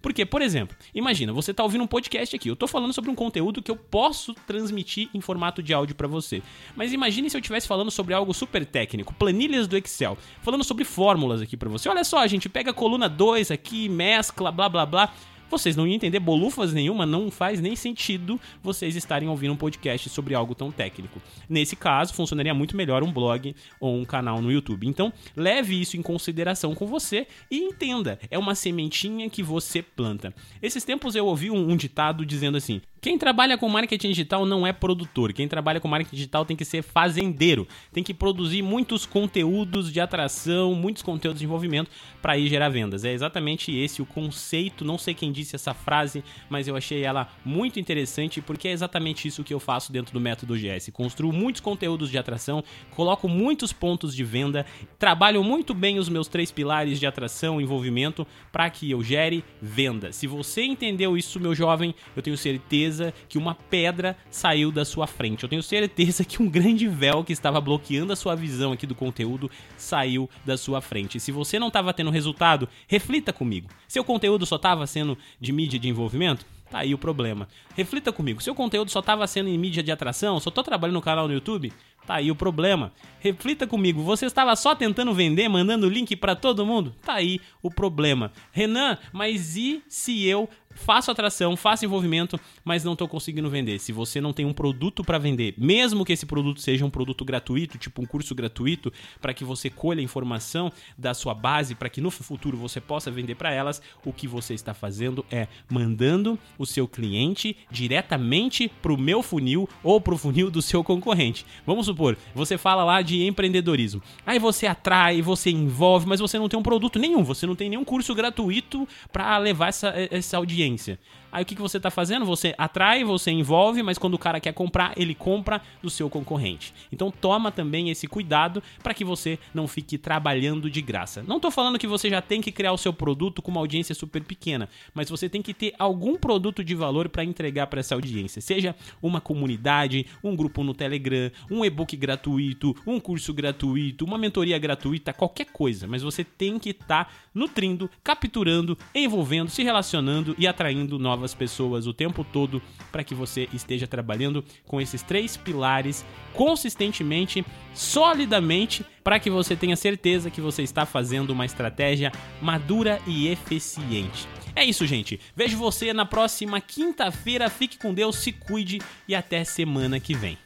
Porque, 0.00 0.24
por 0.24 0.42
exemplo, 0.42 0.76
imagina, 0.94 1.32
você 1.32 1.50
está 1.50 1.62
ouvindo 1.62 1.84
um 1.84 1.86
podcast 1.86 2.34
aqui, 2.34 2.48
eu 2.48 2.54
estou 2.54 2.68
falando 2.68 2.92
sobre 2.92 3.10
um 3.10 3.14
conteúdo 3.14 3.62
que 3.62 3.70
eu 3.70 3.76
posso 3.76 4.34
transmitir 4.46 5.08
em 5.12 5.20
formato 5.20 5.62
de 5.62 5.72
áudio 5.72 5.94
para 5.94 6.08
você. 6.08 6.42
Mas 6.76 6.92
imagine 6.92 7.28
se 7.28 7.36
eu 7.36 7.40
estivesse 7.40 7.66
falando 7.66 7.90
sobre 7.90 8.14
algo 8.14 8.32
super 8.32 8.64
técnico, 8.64 9.14
planilhas 9.14 9.66
do 9.66 9.76
Excel, 9.76 10.16
falando 10.42 10.64
sobre 10.64 10.84
fórmulas 10.84 11.42
aqui 11.42 11.56
para 11.56 11.68
você. 11.68 11.88
Olha 11.88 12.04
só, 12.04 12.18
a 12.18 12.26
gente 12.26 12.48
pega 12.48 12.70
a 12.70 12.74
coluna 12.74 13.08
2 13.08 13.50
aqui, 13.50 13.88
mescla, 13.88 14.52
blá 14.52 14.68
blá 14.68 14.86
blá 14.86 15.12
vocês 15.50 15.76
não 15.76 15.86
iam 15.86 15.94
entender 15.94 16.20
bolufas 16.20 16.72
nenhuma, 16.72 17.06
não 17.06 17.30
faz 17.30 17.60
nem 17.60 17.74
sentido 17.74 18.40
vocês 18.62 18.96
estarem 18.96 19.28
ouvindo 19.28 19.52
um 19.52 19.56
podcast 19.56 20.08
sobre 20.08 20.34
algo 20.34 20.54
tão 20.54 20.70
técnico. 20.70 21.20
Nesse 21.48 21.76
caso, 21.76 22.14
funcionaria 22.14 22.54
muito 22.54 22.76
melhor 22.76 23.02
um 23.02 23.12
blog 23.12 23.54
ou 23.80 23.96
um 23.96 24.04
canal 24.04 24.40
no 24.40 24.52
YouTube. 24.52 24.86
Então, 24.86 25.12
leve 25.36 25.80
isso 25.80 25.96
em 25.96 26.02
consideração 26.02 26.74
com 26.74 26.86
você 26.86 27.26
e 27.50 27.58
entenda, 27.58 28.18
é 28.30 28.38
uma 28.38 28.54
sementinha 28.54 29.28
que 29.30 29.42
você 29.42 29.82
planta. 29.82 30.34
Esses 30.60 30.84
tempos 30.84 31.14
eu 31.14 31.26
ouvi 31.26 31.50
um, 31.50 31.70
um 31.70 31.76
ditado 31.76 32.24
dizendo 32.24 32.56
assim: 32.56 32.80
quem 33.00 33.16
trabalha 33.16 33.56
com 33.56 33.68
marketing 33.68 34.08
digital 34.08 34.44
não 34.44 34.66
é 34.66 34.72
produtor. 34.72 35.32
Quem 35.32 35.46
trabalha 35.46 35.78
com 35.78 35.86
marketing 35.86 36.16
digital 36.16 36.44
tem 36.44 36.56
que 36.56 36.64
ser 36.64 36.82
fazendeiro. 36.82 37.66
Tem 37.92 38.02
que 38.02 38.12
produzir 38.12 38.60
muitos 38.60 39.06
conteúdos 39.06 39.92
de 39.92 40.00
atração, 40.00 40.74
muitos 40.74 41.02
conteúdos 41.02 41.38
de 41.38 41.44
envolvimento 41.44 41.90
para 42.20 42.36
ir 42.36 42.48
gerar 42.48 42.68
vendas. 42.68 43.04
É 43.04 43.12
exatamente 43.12 43.74
esse 43.74 44.02
o 44.02 44.06
conceito. 44.06 44.84
Não 44.84 44.98
sei 44.98 45.14
quem 45.14 45.30
disse 45.38 45.54
essa 45.54 45.72
frase, 45.72 46.24
mas 46.48 46.66
eu 46.66 46.76
achei 46.76 47.04
ela 47.04 47.28
muito 47.44 47.78
interessante 47.78 48.40
porque 48.40 48.68
é 48.68 48.72
exatamente 48.72 49.28
isso 49.28 49.44
que 49.44 49.54
eu 49.54 49.60
faço 49.60 49.92
dentro 49.92 50.12
do 50.12 50.20
método 50.20 50.54
GS. 50.56 50.90
Construo 50.92 51.32
muitos 51.32 51.60
conteúdos 51.60 52.10
de 52.10 52.18
atração, 52.18 52.62
coloco 52.90 53.28
muitos 53.28 53.72
pontos 53.72 54.14
de 54.14 54.24
venda, 54.24 54.66
trabalho 54.98 55.42
muito 55.44 55.72
bem 55.74 55.98
os 55.98 56.08
meus 56.08 56.28
três 56.28 56.50
pilares 56.50 56.98
de 56.98 57.06
atração 57.06 57.60
e 57.60 57.64
envolvimento 57.64 58.26
para 58.50 58.68
que 58.68 58.90
eu 58.90 59.02
gere 59.02 59.44
venda. 59.60 60.12
Se 60.12 60.26
você 60.26 60.62
entendeu 60.62 61.16
isso, 61.16 61.38
meu 61.38 61.54
jovem, 61.54 61.94
eu 62.16 62.22
tenho 62.22 62.36
certeza 62.36 63.14
que 63.28 63.38
uma 63.38 63.54
pedra 63.54 64.16
saiu 64.30 64.72
da 64.72 64.84
sua 64.84 65.06
frente. 65.06 65.44
Eu 65.44 65.48
tenho 65.48 65.62
certeza 65.62 66.24
que 66.24 66.42
um 66.42 66.48
grande 66.48 66.88
véu 66.88 67.22
que 67.22 67.32
estava 67.32 67.60
bloqueando 67.60 68.12
a 68.12 68.16
sua 68.16 68.34
visão 68.34 68.72
aqui 68.72 68.86
do 68.86 68.94
conteúdo 68.94 69.50
saiu 69.76 70.28
da 70.44 70.56
sua 70.56 70.80
frente. 70.80 71.20
Se 71.20 71.30
você 71.30 71.58
não 71.58 71.68
estava 71.68 71.92
tendo 71.92 72.10
resultado, 72.10 72.68
reflita 72.86 73.32
comigo. 73.32 73.68
Seu 73.86 74.04
conteúdo 74.04 74.44
só 74.46 74.56
estava 74.56 74.86
sendo 74.86 75.16
de 75.40 75.52
mídia 75.52 75.78
de 75.78 75.88
envolvimento? 75.88 76.44
Tá 76.70 76.80
aí 76.80 76.92
o 76.92 76.98
problema. 76.98 77.48
Reflita 77.74 78.12
comigo. 78.12 78.42
Seu 78.42 78.54
conteúdo 78.54 78.90
só 78.90 79.00
estava 79.00 79.26
sendo 79.26 79.48
em 79.48 79.56
mídia 79.56 79.82
de 79.82 79.90
atração? 79.90 80.38
Só 80.38 80.50
tô 80.50 80.62
trabalhando 80.62 80.94
no 80.96 81.02
canal 81.02 81.26
no 81.26 81.32
YouTube? 81.32 81.72
Tá 82.06 82.14
aí 82.14 82.30
o 82.30 82.34
problema. 82.34 82.92
Reflita 83.20 83.66
comigo, 83.66 84.02
você 84.02 84.26
estava 84.26 84.56
só 84.56 84.74
tentando 84.74 85.12
vender, 85.12 85.48
mandando 85.48 85.88
link 85.88 86.16
para 86.16 86.34
todo 86.34 86.64
mundo? 86.64 86.94
Tá 87.02 87.14
aí 87.14 87.40
o 87.62 87.70
problema. 87.70 88.32
Renan, 88.50 88.96
mas 89.12 89.56
e 89.56 89.82
se 89.88 90.26
eu 90.26 90.48
faço 90.74 91.10
atração, 91.10 91.56
faço 91.56 91.84
envolvimento, 91.84 92.38
mas 92.64 92.84
não 92.84 92.92
estou 92.92 93.08
conseguindo 93.08 93.50
vender. 93.50 93.78
Se 93.78 93.92
você 93.92 94.20
não 94.20 94.32
tem 94.32 94.46
um 94.46 94.52
produto 94.52 95.04
para 95.04 95.18
vender, 95.18 95.54
mesmo 95.58 96.04
que 96.04 96.12
esse 96.12 96.26
produto 96.26 96.60
seja 96.60 96.84
um 96.84 96.90
produto 96.90 97.24
gratuito, 97.24 97.78
tipo 97.78 98.02
um 98.02 98.06
curso 98.06 98.34
gratuito, 98.34 98.92
para 99.20 99.34
que 99.34 99.44
você 99.44 99.68
colha 99.68 100.00
informação 100.00 100.72
da 100.96 101.14
sua 101.14 101.34
base, 101.34 101.74
para 101.74 101.88
que 101.88 102.00
no 102.00 102.10
futuro 102.10 102.56
você 102.56 102.80
possa 102.80 103.10
vender 103.10 103.34
para 103.34 103.52
elas, 103.52 103.82
o 104.04 104.12
que 104.12 104.26
você 104.26 104.54
está 104.54 104.72
fazendo 104.74 105.24
é 105.30 105.48
mandando 105.68 106.38
o 106.58 106.66
seu 106.66 106.86
cliente 106.86 107.56
diretamente 107.70 108.70
para 108.80 108.92
o 108.92 108.98
meu 108.98 109.22
funil 109.22 109.68
ou 109.82 110.00
para 110.00 110.14
o 110.14 110.18
funil 110.18 110.50
do 110.50 110.62
seu 110.62 110.84
concorrente. 110.84 111.44
Vamos 111.66 111.86
supor, 111.86 112.16
você 112.34 112.56
fala 112.56 112.84
lá 112.84 113.02
de 113.02 113.26
empreendedorismo. 113.26 114.02
Aí 114.24 114.38
você 114.38 114.66
atrai, 114.66 115.22
você 115.22 115.50
envolve, 115.50 116.06
mas 116.06 116.20
você 116.20 116.38
não 116.38 116.48
tem 116.48 116.58
um 116.58 116.62
produto 116.62 116.98
nenhum, 116.98 117.22
você 117.22 117.46
não 117.46 117.54
tem 117.54 117.68
nenhum 117.68 117.84
curso 117.84 118.14
gratuito 118.14 118.86
para 119.12 119.36
levar 119.38 119.68
essa, 119.68 119.92
essa 120.10 120.36
audiência 120.36 120.57
audiência. 120.58 120.98
Aí 121.30 121.42
o 121.42 121.46
que, 121.46 121.54
que 121.54 121.60
você 121.60 121.76
está 121.76 121.90
fazendo? 121.90 122.24
Você 122.24 122.54
atrai, 122.56 123.04
você 123.04 123.30
envolve, 123.30 123.82
mas 123.82 123.98
quando 123.98 124.14
o 124.14 124.18
cara 124.18 124.40
quer 124.40 124.52
comprar, 124.52 124.92
ele 124.96 125.14
compra 125.14 125.60
do 125.82 125.90
seu 125.90 126.08
concorrente. 126.08 126.72
Então 126.90 127.10
toma 127.10 127.52
também 127.52 127.90
esse 127.90 128.06
cuidado 128.06 128.62
para 128.82 128.94
que 128.94 129.04
você 129.04 129.38
não 129.52 129.68
fique 129.68 129.98
trabalhando 129.98 130.70
de 130.70 130.80
graça. 130.80 131.22
Não 131.26 131.36
estou 131.36 131.50
falando 131.50 131.78
que 131.78 131.86
você 131.86 132.08
já 132.08 132.22
tem 132.22 132.40
que 132.40 132.50
criar 132.50 132.72
o 132.72 132.78
seu 132.78 132.92
produto 132.92 133.42
com 133.42 133.50
uma 133.50 133.60
audiência 133.60 133.94
super 133.94 134.22
pequena, 134.22 134.68
mas 134.94 135.10
você 135.10 135.28
tem 135.28 135.42
que 135.42 135.52
ter 135.52 135.74
algum 135.78 136.16
produto 136.16 136.64
de 136.64 136.74
valor 136.74 137.08
para 137.08 137.24
entregar 137.24 137.66
para 137.66 137.80
essa 137.80 137.94
audiência. 137.94 138.40
Seja 138.40 138.74
uma 139.02 139.20
comunidade, 139.20 140.06
um 140.24 140.34
grupo 140.34 140.64
no 140.64 140.72
Telegram, 140.72 141.30
um 141.50 141.64
e-book 141.64 141.96
gratuito, 141.96 142.74
um 142.86 142.98
curso 142.98 143.34
gratuito, 143.34 144.04
uma 144.04 144.16
mentoria 144.16 144.58
gratuita, 144.58 145.12
qualquer 145.12 145.46
coisa. 145.46 145.86
Mas 145.86 146.02
você 146.02 146.24
tem 146.24 146.58
que 146.58 146.70
estar 146.70 147.04
tá 147.04 147.10
nutrindo, 147.34 147.90
capturando, 148.02 148.76
envolvendo, 148.94 149.50
se 149.50 149.62
relacionando 149.62 150.34
e 150.38 150.46
atraindo 150.46 150.98
novos 150.98 151.17
novas 151.18 151.34
pessoas 151.34 151.86
o 151.88 151.92
tempo 151.92 152.24
todo 152.24 152.62
para 152.92 153.02
que 153.02 153.14
você 153.14 153.48
esteja 153.52 153.86
trabalhando 153.86 154.44
com 154.64 154.80
esses 154.80 155.02
três 155.02 155.36
pilares 155.36 156.04
consistentemente, 156.32 157.44
solidamente, 157.74 158.86
para 159.02 159.18
que 159.18 159.28
você 159.28 159.56
tenha 159.56 159.74
certeza 159.74 160.30
que 160.30 160.40
você 160.40 160.62
está 160.62 160.86
fazendo 160.86 161.30
uma 161.30 161.44
estratégia 161.44 162.12
madura 162.40 163.00
e 163.06 163.28
eficiente. 163.28 164.28
É 164.54 164.64
isso, 164.64 164.86
gente. 164.86 165.20
Vejo 165.34 165.56
você 165.56 165.92
na 165.92 166.06
próxima 166.06 166.60
quinta-feira. 166.60 167.50
Fique 167.50 167.78
com 167.78 167.92
Deus, 167.92 168.16
se 168.16 168.32
cuide 168.32 168.80
e 169.06 169.14
até 169.14 169.44
semana 169.44 169.98
que 169.98 170.14
vem. 170.14 170.38